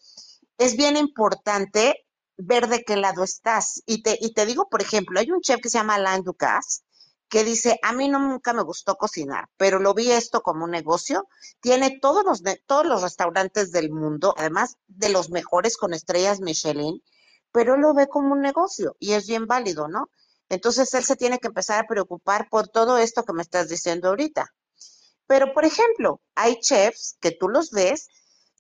[0.58, 2.06] es bien importante
[2.38, 3.82] ver de qué lado estás.
[3.86, 6.84] Y te, y te digo, por ejemplo, hay un chef que se llama Alain Ducasse
[7.32, 11.30] que dice, a mí nunca me gustó cocinar, pero lo vi esto como un negocio.
[11.62, 17.02] Tiene todos los, todos los restaurantes del mundo, además de los mejores con estrellas Michelin,
[17.54, 20.10] pero lo ve como un negocio y es bien válido, ¿no?
[20.50, 24.10] Entonces él se tiene que empezar a preocupar por todo esto que me estás diciendo
[24.10, 24.54] ahorita.
[25.28, 28.08] Pero, por ejemplo, hay chefs que tú los ves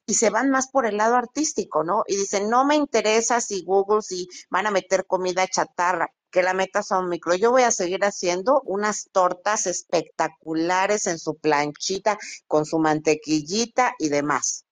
[0.05, 2.03] y se van más por el lado artístico, ¿no?
[2.07, 6.53] Y dicen, no me interesa si Google, si van a meter comida chatarra, que la
[6.53, 7.35] meta son micro.
[7.35, 14.09] Yo voy a seguir haciendo unas tortas espectaculares en su planchita, con su mantequillita y
[14.09, 14.65] demás.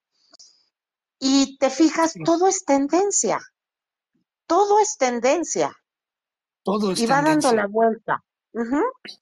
[1.20, 3.40] Y te fijas, todo es tendencia.
[4.48, 5.76] Todo es tendencia.
[6.64, 8.24] Todo es y va dando la vuelta.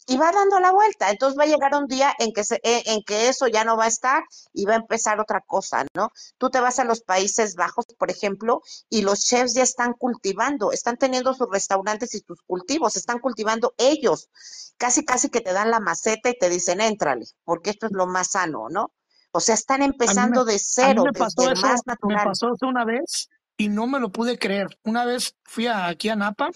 [0.08, 1.10] Y va dando la vuelta.
[1.10, 3.76] Entonces va a llegar un día en que, se, eh, en que eso ya no
[3.76, 4.24] va a estar
[4.54, 6.12] y va a empezar otra cosa, ¿no?
[6.38, 10.72] Tú te vas a los Países Bajos, por ejemplo, y los chefs ya están cultivando,
[10.72, 14.30] están teniendo sus restaurantes y sus cultivos, están cultivando ellos.
[14.78, 18.08] Casi, casi que te dan la maceta y te dicen, éntrale, porque esto es lo
[18.08, 18.92] más sano, ¿no?
[19.32, 22.18] O sea, están empezando de cero, me pasó eso, más natural.
[22.18, 24.68] Me pasó eso una vez y no me lo pude creer.
[24.84, 26.50] Una vez fui aquí a Napa,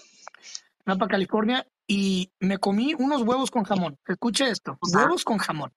[0.85, 3.99] Napa, California, y me comí unos huevos con jamón.
[4.07, 5.73] Escuche esto, huevos con jamón.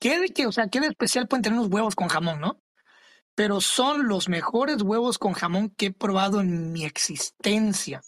[0.00, 2.60] ¿Qué de qué, o sea, qué de especial pueden tener unos huevos con jamón, no?
[3.36, 8.02] Pero son los mejores huevos con jamón que he probado en mi existencia.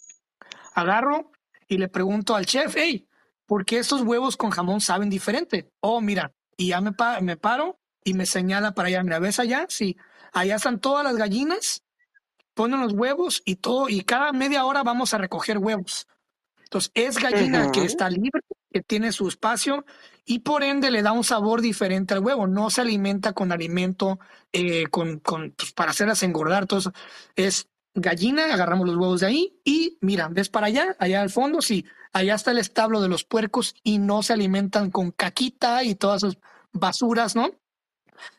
[0.75, 1.31] Agarro
[1.69, 3.07] y le pregunto al chef, hey,
[3.45, 5.71] ¿por qué estos huevos con jamón saben diferente?
[5.79, 9.01] Oh, mira, y ya me, me paro y me señala para allá.
[9.01, 9.65] Mira, ¿ves allá?
[9.69, 9.95] Sí,
[10.33, 11.85] allá están todas las gallinas,
[12.53, 16.05] ponen los huevos y todo, y cada media hora vamos a recoger huevos.
[16.73, 19.85] Entonces, es gallina que está libre, que tiene su espacio
[20.25, 22.47] y por ende le da un sabor diferente al huevo.
[22.47, 24.19] No se alimenta con alimento
[24.51, 26.63] eh, con, con pues, para hacerlas engordar.
[26.63, 26.91] Entonces,
[27.35, 31.61] es gallina, agarramos los huevos de ahí y mira, ves para allá, allá al fondo,
[31.61, 35.93] sí, allá está el establo de los puercos y no se alimentan con caquita y
[35.93, 36.39] todas esas
[36.71, 37.51] basuras, ¿no?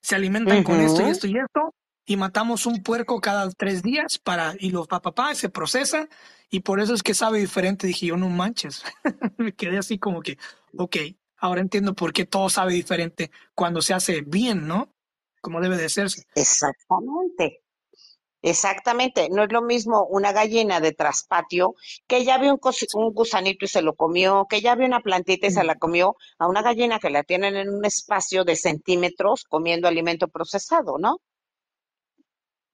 [0.00, 1.72] Se alimentan con esto y esto y esto
[2.06, 6.08] y matamos un puerco cada tres días para y los papá se procesa
[6.50, 7.86] y por eso es que sabe diferente.
[7.86, 8.84] Dije yo no manches,
[9.38, 10.38] me quedé así como que,
[10.76, 10.96] ok,
[11.38, 14.90] ahora entiendo por qué todo sabe diferente cuando se hace bien, ¿no?
[15.40, 16.24] Como debe de hacerse.
[16.34, 17.60] Exactamente.
[18.46, 21.74] Exactamente, no es lo mismo una gallina de traspatio
[22.06, 22.60] que ya vio un,
[22.92, 26.16] un, gusanito y se lo comió, que ya vio una plantita y se la comió,
[26.38, 31.22] a una gallina que la tienen en un espacio de centímetros comiendo alimento procesado, ¿no?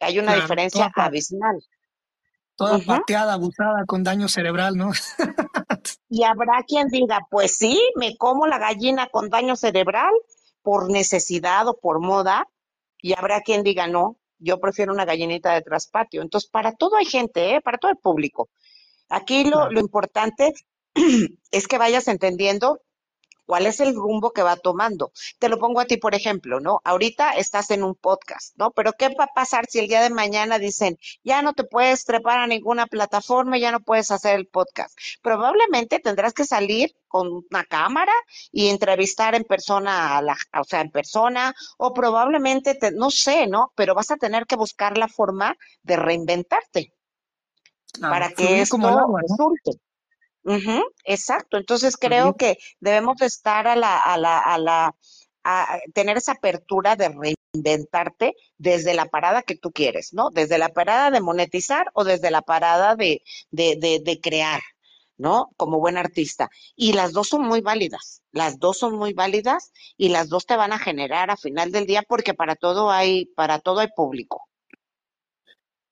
[0.00, 1.62] Hay una diferencia abismal.
[2.56, 4.92] Toda pateada, abusada, con daño cerebral, ¿no?
[6.10, 10.12] y habrá quien diga, pues sí, me como la gallina con daño cerebral
[10.62, 12.46] por necesidad o por moda,
[12.98, 16.20] y habrá quien diga, no, yo prefiero una gallinita de traspatio.
[16.20, 17.60] Entonces, para todo hay gente, ¿eh?
[17.62, 18.50] para todo el público.
[19.08, 20.52] Aquí lo, lo importante
[21.50, 22.80] es que vayas entendiendo
[23.50, 25.10] cuál es el rumbo que va tomando.
[25.40, 26.80] Te lo pongo a ti, por ejemplo, ¿no?
[26.84, 28.70] Ahorita estás en un podcast, ¿no?
[28.70, 32.04] Pero ¿qué va a pasar si el día de mañana dicen, ya no te puedes
[32.04, 34.96] trepar a ninguna plataforma, ya no puedes hacer el podcast?
[35.20, 38.12] Probablemente tendrás que salir con una cámara
[38.52, 43.48] y entrevistar en persona, a la, o sea, en persona, o probablemente, te, no sé,
[43.48, 43.72] ¿no?
[43.74, 46.94] Pero vas a tener que buscar la forma de reinventarte
[48.00, 49.80] para que esto resulte
[51.04, 51.56] exacto.
[51.56, 54.96] Entonces creo que debemos estar a la, a la, a la,
[55.44, 60.30] a tener esa apertura de reinventarte desde la parada que tú quieres, ¿no?
[60.30, 64.60] Desde la parada de monetizar o desde la parada de, de, de, de crear,
[65.16, 65.50] ¿no?
[65.56, 66.50] Como buen artista.
[66.76, 70.56] Y las dos son muy válidas, las dos son muy válidas y las dos te
[70.56, 74.49] van a generar a final del día porque para todo hay, para todo hay público.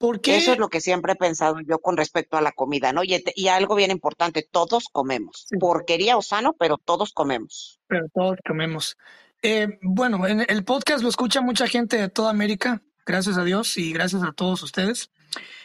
[0.01, 3.03] Eso es lo que siempre he pensado yo con respecto a la comida, ¿no?
[3.03, 5.47] Y, algo bien importante, todos comemos.
[5.59, 7.81] Porquería o sano, pero todos comemos.
[7.89, 8.97] Pero todos comemos.
[9.43, 13.77] Eh, bueno, en el podcast lo escucha mucha gente de toda América, gracias a Dios
[13.77, 15.11] y gracias a todos ustedes.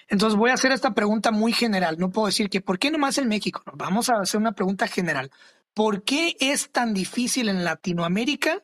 [0.07, 1.98] Entonces voy a hacer esta pregunta muy general.
[1.99, 3.62] No puedo decir que ¿por qué nomás en México?
[3.74, 5.32] vamos a hacer una pregunta general.
[5.74, 8.64] ¿Por qué es tan difícil en Latinoamérica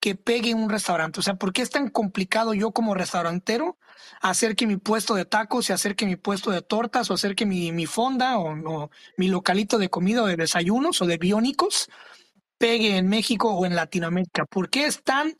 [0.00, 1.20] que pegue un restaurante?
[1.20, 3.78] O sea, ¿por qué es tan complicado yo como restaurantero
[4.22, 7.36] hacer que mi puesto de tacos y hacer que mi puesto de tortas o hacer
[7.36, 11.90] que mi, mi fonda o, mi localito de comida o de desayunos o de biónicos
[12.58, 14.46] pegue en México o en Latinoamérica?
[14.46, 15.36] ¿Por qué es tan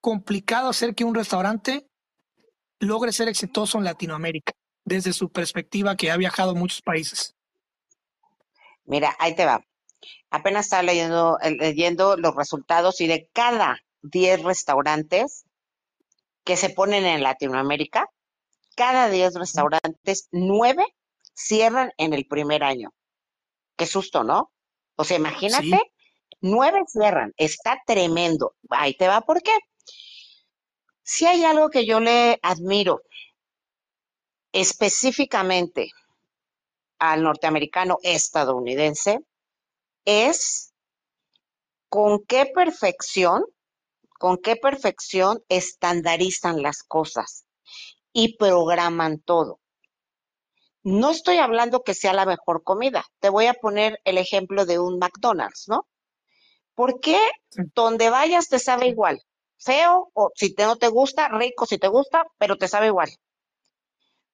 [0.00, 1.86] complicado hacer que un restaurante
[2.80, 4.52] logre ser exitoso en Latinoamérica
[4.84, 7.36] desde su perspectiva que ha viajado a muchos países?
[8.84, 9.64] Mira, ahí te va.
[10.30, 15.44] Apenas estaba leyendo, leyendo los resultados y de cada 10 restaurantes
[16.44, 18.08] que se ponen en Latinoamérica,
[18.76, 20.84] cada 10 restaurantes, 9
[21.34, 22.92] cierran en el primer año.
[23.76, 24.52] Qué susto, ¿no?
[24.96, 25.80] O sea, imagínate,
[26.40, 28.54] nueve 9 cierran, está tremendo.
[28.70, 29.56] Ahí te va, ¿por qué?
[31.02, 33.02] Si hay algo que yo le admiro
[34.52, 35.90] específicamente
[36.98, 39.20] al norteamericano estadounidense,
[40.04, 40.72] es
[41.88, 43.44] con qué perfección
[44.22, 47.44] con qué perfección estandarizan las cosas
[48.12, 49.58] y programan todo.
[50.84, 53.04] No estoy hablando que sea la mejor comida.
[53.18, 55.88] Te voy a poner el ejemplo de un McDonald's, ¿no?
[56.76, 57.18] ¿Por qué
[57.74, 59.20] donde vayas te sabe igual?
[59.58, 63.10] Feo o si te, no te gusta, rico si te gusta, pero te sabe igual.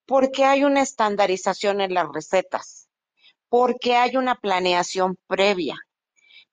[0.05, 2.91] Porque hay una estandarización en las recetas,
[3.49, 5.79] porque hay una planeación previa,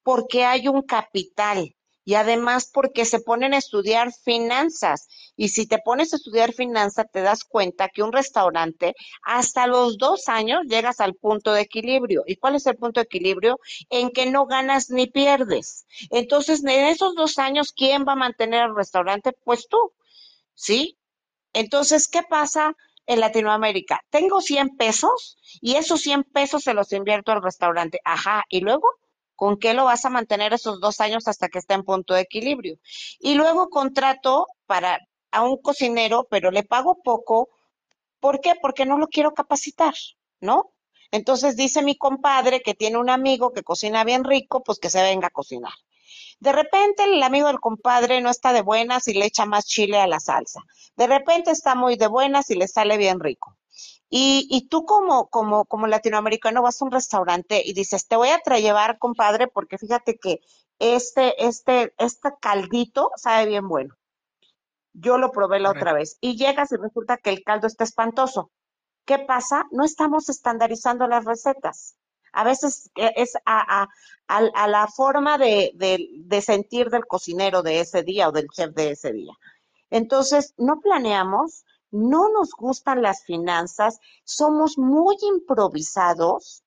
[0.03, 1.75] porque hay un capital,
[2.05, 5.07] y además porque se ponen a estudiar finanzas.
[5.35, 9.97] Y si te pones a estudiar finanzas, te das cuenta que un restaurante hasta los
[9.97, 12.23] dos años llegas al punto de equilibrio.
[12.27, 13.59] ¿Y cuál es el punto de equilibrio?
[13.89, 15.85] En que no ganas ni pierdes.
[16.11, 19.33] Entonces, en esos dos años, ¿quién va a mantener el restaurante?
[19.43, 19.77] Pues tú,
[20.53, 20.97] ¿sí?
[21.53, 22.75] Entonces, ¿qué pasa?
[23.07, 24.01] en Latinoamérica.
[24.09, 27.99] Tengo 100 pesos y esos 100 pesos se los invierto al restaurante.
[28.03, 28.87] Ajá, y luego
[29.35, 32.21] ¿Con qué lo vas a mantener esos dos años hasta que esté en punto de
[32.21, 32.77] equilibrio?
[33.19, 34.99] Y luego contrato para
[35.31, 37.49] a un cocinero, pero le pago poco.
[38.19, 38.55] ¿Por qué?
[38.61, 39.93] Porque no lo quiero capacitar,
[40.39, 40.71] ¿no?
[41.11, 45.01] Entonces dice mi compadre que tiene un amigo que cocina bien rico, pues que se
[45.01, 45.73] venga a cocinar.
[46.39, 49.97] De repente el amigo del compadre no está de buenas y le echa más chile
[49.99, 50.61] a la salsa.
[50.95, 53.54] De repente está muy de buenas y le sale bien rico.
[54.17, 58.29] Y, y tú como, como, como latinoamericano vas a un restaurante y dices, te voy
[58.29, 60.39] a llevar, compadre, porque fíjate que
[60.79, 63.93] este, este, este caldito sabe bien bueno.
[64.93, 66.17] Yo lo probé la otra vez.
[66.21, 68.51] Y llegas y resulta que el caldo está espantoso.
[69.03, 69.65] ¿Qué pasa?
[69.71, 71.97] No estamos estandarizando las recetas.
[72.31, 73.87] A veces e, es a, a,
[74.29, 78.73] a la forma de, de, de sentir del cocinero de ese día o del chef
[78.75, 79.33] de ese día.
[79.89, 81.65] Entonces, no planeamos,
[81.95, 86.63] no nos gustan las finanzas, somos muy improvisados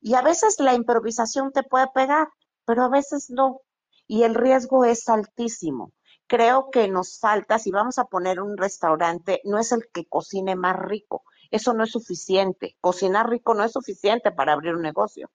[0.00, 2.28] y a veces la improvisación te puede pegar,
[2.66, 3.62] pero a veces no.
[4.06, 5.92] Y el riesgo es altísimo.
[6.26, 10.54] Creo que nos falta, si vamos a poner un restaurante, no es el que cocine
[10.54, 11.24] más rico.
[11.50, 12.76] Eso no es suficiente.
[12.80, 15.30] Cocinar rico no es suficiente para abrir un negocio.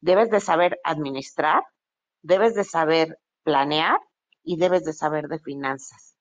[0.00, 1.64] Debes de saber administrar,
[2.20, 3.98] debes de saber planear
[4.42, 6.15] y debes de saber de finanzas.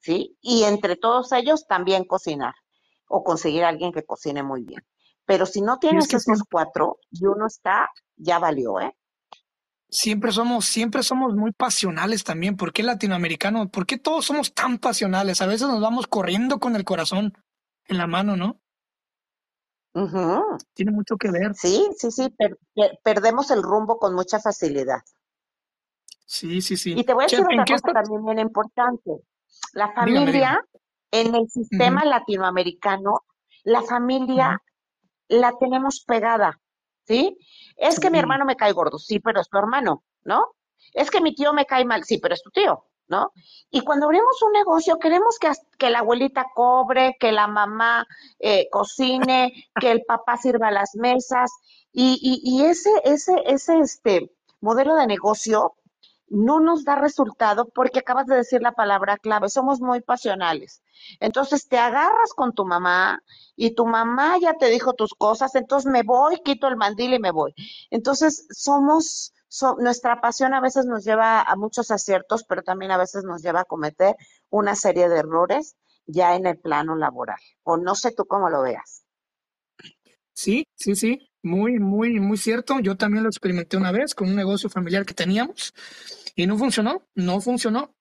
[0.00, 0.36] ¿Sí?
[0.40, 2.54] Y entre todos ellos también cocinar
[3.08, 4.82] o conseguir a alguien que cocine muy bien.
[5.24, 8.96] Pero si no tienes es esos cuatro y uno está, ya valió, ¿eh?
[9.88, 12.56] Siempre somos, siempre somos muy pasionales también.
[12.56, 13.70] ¿Por qué latinoamericanos?
[13.70, 15.42] ¿Por qué todos somos tan pasionales?
[15.42, 17.32] A veces nos vamos corriendo con el corazón
[17.86, 18.60] en la mano, ¿no?
[20.74, 21.54] Tiene mucho que ver.
[21.54, 22.32] Sí, sí, sí,
[23.02, 25.00] perdemos el rumbo con mucha facilidad.
[26.24, 26.94] Sí, sí, sí.
[26.96, 29.10] Y te voy a decir otra cosa también bien importante.
[29.72, 30.64] La familia,
[31.10, 33.24] en el sistema latinoamericano,
[33.64, 34.62] la familia
[35.28, 36.60] la tenemos pegada,
[37.06, 37.36] ¿sí?
[37.76, 40.46] Es que mi hermano me cae gordo, sí, pero es tu hermano, ¿no?
[40.92, 43.32] Es que mi tío me cae mal, sí, pero es tu tío, ¿no?
[43.70, 48.06] Y cuando abrimos un negocio, queremos que, que la abuelita cobre, que la mamá
[48.38, 51.50] eh, cocine, que el papá sirva las mesas,
[51.92, 55.74] y, y, y ese, ese, ese este modelo de negocio
[56.30, 60.82] no nos da resultado porque acabas de decir la palabra clave, somos muy pasionales.
[61.18, 63.22] Entonces te agarras con tu mamá
[63.56, 67.18] y tu mamá ya te dijo tus cosas, entonces me voy, quito el mandil y
[67.18, 67.52] me voy.
[67.90, 69.34] Entonces somos,
[69.78, 73.62] nuestra pasión a veces nos lleva a muchos aciertos, pero también a veces nos lleva
[73.62, 74.14] a cometer
[74.50, 75.76] una serie de errores
[76.06, 77.40] ya en el plano laboral.
[77.64, 79.04] O no sé tú cómo lo veas.
[80.32, 82.80] Sí, sí, sí, muy, muy, muy cierto.
[82.80, 85.74] Yo también lo experimenté una vez con un negocio familiar que teníamos
[86.34, 87.94] y no funcionó, no funcionó.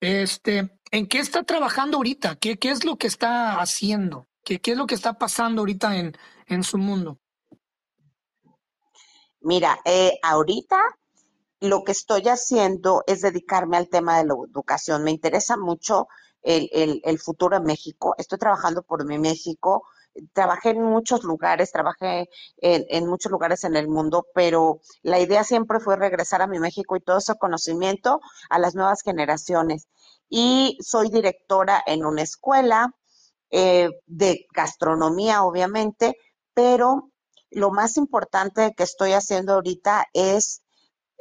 [0.00, 2.36] Este, ¿en qué está trabajando ahorita?
[2.36, 4.26] ¿Qué, qué es lo que está haciendo?
[4.44, 6.16] ¿Qué, ¿Qué es lo que está pasando ahorita en,
[6.46, 7.18] en su mundo?
[9.40, 10.78] Mira, eh, ahorita
[11.60, 15.04] lo que estoy haciendo es dedicarme al tema de la educación.
[15.04, 16.08] Me interesa mucho
[16.42, 18.14] el, el, el futuro de México.
[18.16, 19.84] Estoy trabajando por mi México
[20.32, 22.28] trabajé en muchos lugares, trabajé
[22.58, 26.96] en, muchos lugares en el mundo, pero la idea siempre fue regresar a mi México
[26.96, 29.88] y todo ese conocimiento a las nuevas generaciones.
[30.28, 32.94] Y soy directora en una escuela
[33.50, 36.16] eh, de gastronomía, obviamente,
[36.54, 37.10] pero
[37.50, 40.62] lo más importante que estoy haciendo ahorita es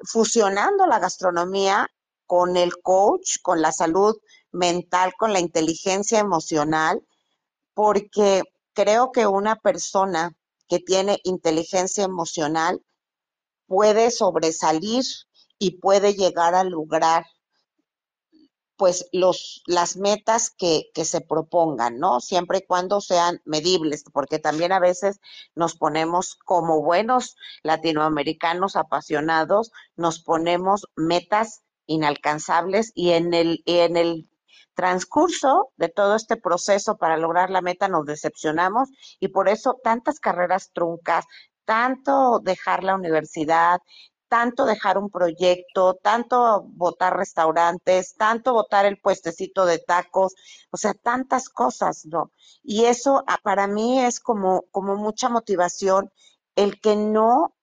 [0.03, 1.88] fusionando la gastronomía
[2.26, 4.16] con el coach, con la salud
[4.52, 7.03] mental, con la inteligencia emocional,
[7.74, 8.44] porque
[8.80, 10.38] creo que una persona
[10.69, 12.81] que tiene inteligencia emocional
[13.68, 15.03] puede sobresalir
[15.57, 17.26] y puede llegar a lograr
[18.77, 22.22] pues los, las metas que, que, se propongan, ¿no?
[22.22, 25.19] Siempre y cuando sean medibles, porque también a veces
[25.56, 34.30] nos ponemos como buenos latinoamericanos apasionados, nos ponemos metas inalcanzables y en el, en el
[34.73, 40.19] transcurso de todo este proceso para lograr la meta nos decepcionamos y por eso tantas
[40.19, 41.26] carreras truncas,
[41.65, 43.80] tanto dejar la universidad,
[44.30, 50.36] tanto dejar un proyecto, tanto votar restaurantes, tanto votar el puestecito de tacos,
[50.72, 52.31] o sea, tantas cosas, ¿no?
[52.64, 56.11] Y eso ah, para mí es como, como mucha motivación
[56.56, 57.56] el que no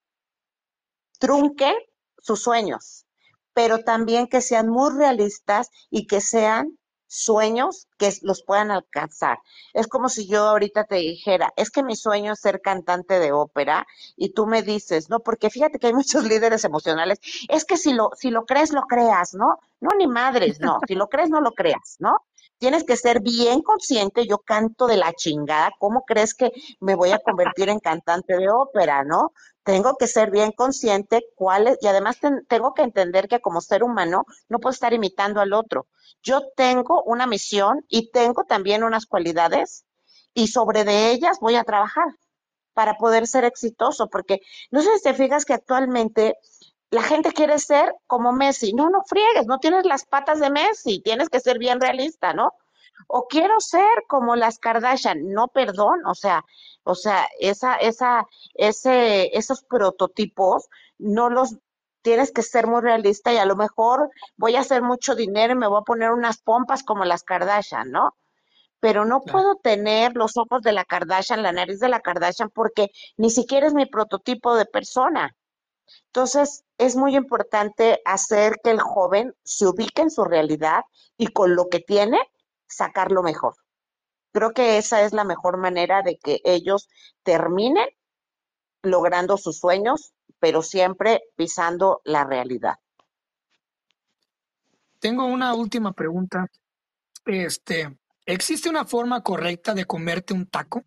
[1.19, 1.75] trunquen
[2.19, 3.07] sus sueños,
[3.55, 9.39] pero también que sean muy realistas y que sean sueños que los puedan alcanzar.
[9.73, 13.33] Es como si yo ahorita te dijera, es que mi sueño es ser cantante de
[13.33, 17.19] ópera y tú me dices, no, porque fíjate que hay muchos líderes emocionales,
[17.49, 19.59] es que si lo, si lo crees, lo creas, ¿no?
[19.81, 22.19] No, ni madres, no, si lo crees, no lo creas, ¿no?
[22.59, 27.11] Tienes que ser bien consciente, yo canto de la chingada, ¿cómo crees que me voy
[27.11, 29.33] a convertir en cantante de ópera, no?
[29.63, 32.19] Tengo que ser bien consciente cuál y además
[32.49, 35.87] tengo que entender que como ser humano no puedo estar imitando al otro.
[36.23, 39.85] Yo tengo una misión y tengo también unas cualidades
[40.33, 42.07] y sobre de ellas voy a trabajar
[42.73, 46.37] para poder ser exitoso, porque no sé si te fijas que actualmente
[46.91, 48.73] la gente quiere ser como Messi.
[48.73, 52.53] No, no friegues, no tienes las patas de Messi, tienes que ser bien realista, ¿no?
[53.09, 56.45] O quiero ser como las Kardashian, no perdón, o sea,
[56.85, 60.69] o sea, esa, esa, ese, esos prototipos
[60.99, 61.57] no los
[62.03, 65.57] tienes que ser muy realista y a lo mejor voy a hacer mucho dinero y
[65.57, 68.17] me voy a poner unas pompas como las Kardashian, ¿no?
[68.81, 72.91] Pero no puedo tener los ojos de la Kardashian, la nariz de la Kardashian, porque
[73.17, 75.35] ni siquiera es mi prototipo de persona.
[76.07, 80.83] Entonces, es muy importante hacer que el joven se ubique en su realidad
[81.17, 82.19] y con lo que tiene,
[82.67, 83.55] sacar lo mejor.
[84.33, 86.89] Creo que esa es la mejor manera de que ellos
[87.23, 87.89] terminen
[88.83, 92.75] logrando sus sueños, pero siempre pisando la realidad.
[94.99, 96.47] Tengo una última pregunta.
[97.25, 100.85] Este, ¿existe una forma correcta de comerte un taco?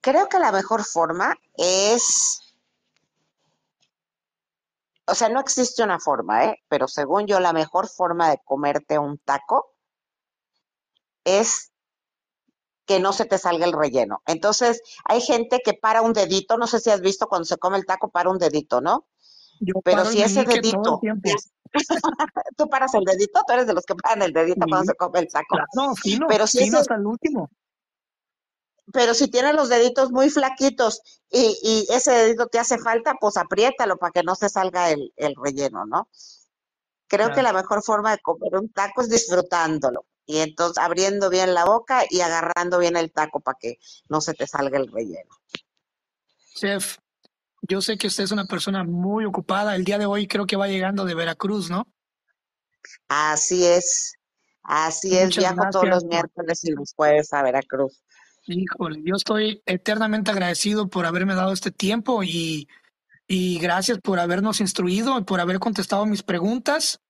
[0.00, 2.40] Creo que la mejor forma es,
[5.06, 6.62] o sea, no existe una forma, ¿eh?
[6.68, 9.74] Pero según yo, la mejor forma de comerte un taco
[11.24, 11.72] es
[12.86, 14.22] que no se te salga el relleno.
[14.26, 17.76] Entonces, hay gente que para un dedito, no sé si has visto cuando se come
[17.76, 19.06] el taco, para un dedito, ¿no?
[19.84, 21.00] Pero si ese dedito,
[22.56, 25.18] tú paras el dedito, tú eres de los que paran el dedito cuando se come
[25.18, 25.58] el taco.
[25.74, 27.50] No, fino, Pero si fino hasta el último
[28.92, 33.98] pero si tienes los deditos muy flaquitos y, ese dedito te hace falta, pues apriétalo
[33.98, 35.12] para que no se salga el,
[35.42, 36.08] relleno, ¿no?
[37.06, 41.54] Creo que la mejor forma de comer un taco es disfrutándolo y entonces abriendo bien
[41.54, 43.78] la boca y agarrando bien el taco para que
[44.08, 45.34] no se te salga el relleno.
[46.54, 46.98] Chef,
[47.62, 49.74] yo sé que usted es una persona muy ocupada.
[49.74, 51.86] El día de hoy creo que va llegando de Veracruz, ¿no?
[53.08, 54.14] Así es,
[54.62, 55.34] así es.
[55.34, 58.02] Viajo todos los miércoles y los jueves a Veracruz.
[58.48, 62.66] Híjole, yo estoy eternamente agradecido por haberme dado este tiempo y,
[63.26, 67.00] y gracias por habernos instruido y por haber contestado mis preguntas.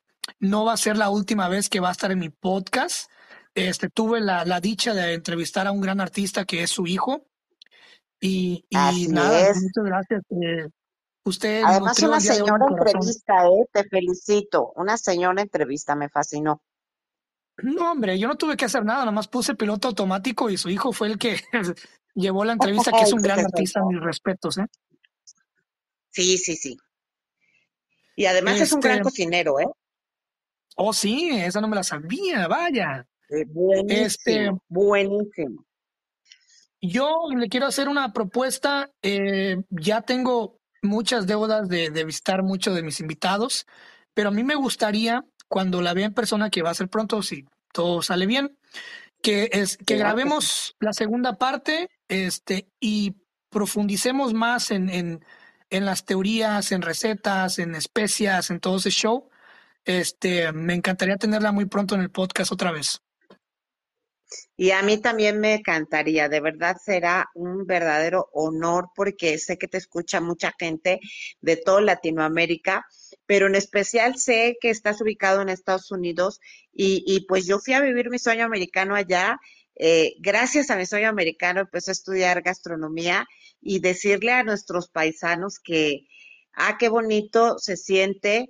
[0.40, 3.08] No va a ser la última vez que va a estar en mi podcast.
[3.54, 7.24] Este, tuve la, la dicha de entrevistar a un gran artista que es su hijo.
[8.20, 10.22] Y, y nada, muchas gracias.
[10.30, 10.68] Eh,
[11.24, 13.66] usted Además, una señora entrevista, ¿eh?
[13.72, 14.72] te felicito.
[14.74, 16.62] Una señora entrevista, me fascinó.
[17.62, 20.68] No, hombre, yo no tuve que hacer nada, nada más puse piloto automático y su
[20.68, 21.40] hijo fue el que
[22.14, 24.66] llevó la entrevista, que es un gran artista, mis respetos, ¿eh?
[26.10, 26.76] Sí, sí, sí.
[28.16, 29.68] Y además es un gran este cocinero, ¿eh?
[30.76, 33.06] Oh, sí, esa no me la sabía, vaya.
[33.28, 35.64] Eh, buenísimo, este, buenísimo.
[36.80, 38.90] Yo le quiero hacer una propuesta.
[39.02, 43.66] Eh, ya tengo muchas deudas de, de visitar muchos de mis invitados,
[44.14, 47.22] pero a mí me gustaría cuando la vea en persona, que va a ser pronto,
[47.22, 48.56] si todo sale bien,
[49.22, 53.16] que es que grabemos la segunda parte este, y
[53.50, 55.24] profundicemos más en, en,
[55.70, 59.28] en, las teorías, en recetas, en especias, en todo ese show.
[59.84, 63.00] Este, me encantaría tenerla muy pronto en el podcast otra vez.
[64.56, 69.68] Y a mí también me encantaría, de verdad será un verdadero honor porque sé que
[69.68, 71.00] te escucha mucha gente
[71.40, 72.84] de toda Latinoamérica
[73.28, 76.40] pero en especial sé que estás ubicado en Estados Unidos
[76.72, 79.38] y, pues yo fui a vivir mi sueño americano allá.
[79.74, 83.26] Eh, gracias a mi sueño americano empecé a estudiar gastronomía
[83.60, 86.06] y decirle a nuestros paisanos que,
[86.54, 88.48] ah, qué bonito se siente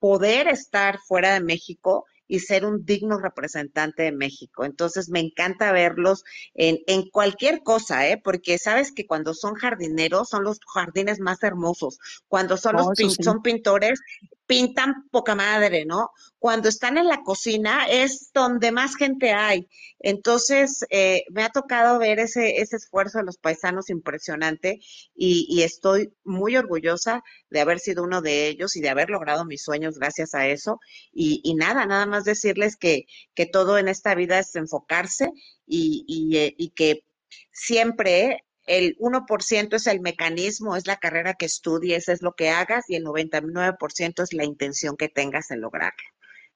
[0.00, 4.64] poder estar fuera de México y ser un digno representante de México.
[4.64, 6.24] Entonces me encanta verlos
[6.54, 8.20] en, en cualquier cosa, ¿eh?
[8.22, 11.98] porque sabes que cuando son jardineros son los jardines más hermosos.
[12.28, 12.88] Cuando son, los
[13.20, 14.00] son pintores,
[14.48, 16.10] pintan poca madre, ¿no?
[16.38, 19.68] Cuando están en la cocina es donde más gente hay.
[20.00, 24.80] Entonces, eh, me ha tocado ver ese, ese esfuerzo de los paisanos impresionante
[25.14, 29.44] y, y, estoy muy orgullosa de haber sido uno de ellos y de haber logrado
[29.44, 30.80] mis sueños gracias a eso.
[31.12, 33.04] Y, y nada, nada más decirles que,
[33.34, 35.30] que, todo en esta vida es enfocarse
[35.66, 37.04] y, y, eh, y que
[37.52, 42.88] siempre el 1% es el mecanismo, es la carrera que estudies, es lo que hagas
[42.88, 46.04] y el 99% es la intención que tengas en lograrlo.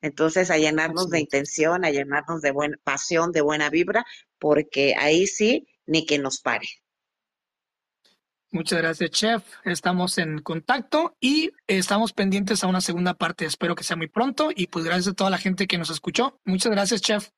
[0.02, 4.05] Entonces, a llenarnos de intención, a llenarnos de buena pasión, de buena vibra,
[4.39, 6.66] porque ahí sí, ni que nos pare.
[8.51, 9.43] Muchas gracias, Chef.
[9.64, 13.47] Estamos en contacto y estamos pendientes a una segunda parte.
[13.47, 16.39] Espero que sea muy pronto y pues gracias a toda la gente que nos escuchó.
[16.44, 17.30] Muchas gracias, Chef.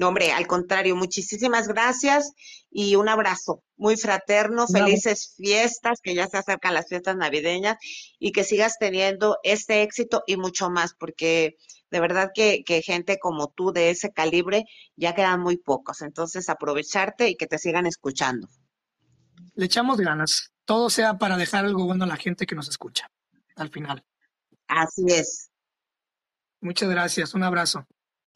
[0.00, 2.32] No, hombre, al contrario, muchísimas gracias
[2.70, 7.76] y un abrazo muy fraterno, felices fiestas, que ya se acercan las fiestas navideñas
[8.18, 11.58] y que sigas teniendo este éxito y mucho más, porque
[11.90, 14.64] de verdad que, que gente como tú de ese calibre
[14.96, 16.00] ya quedan muy pocos.
[16.00, 18.48] Entonces, aprovecharte y que te sigan escuchando.
[19.54, 20.50] Le echamos ganas.
[20.64, 23.10] Todo sea para dejar algo bueno a la gente que nos escucha,
[23.54, 24.02] al final.
[24.66, 25.50] Así es.
[26.62, 27.34] Muchas gracias.
[27.34, 27.86] Un abrazo.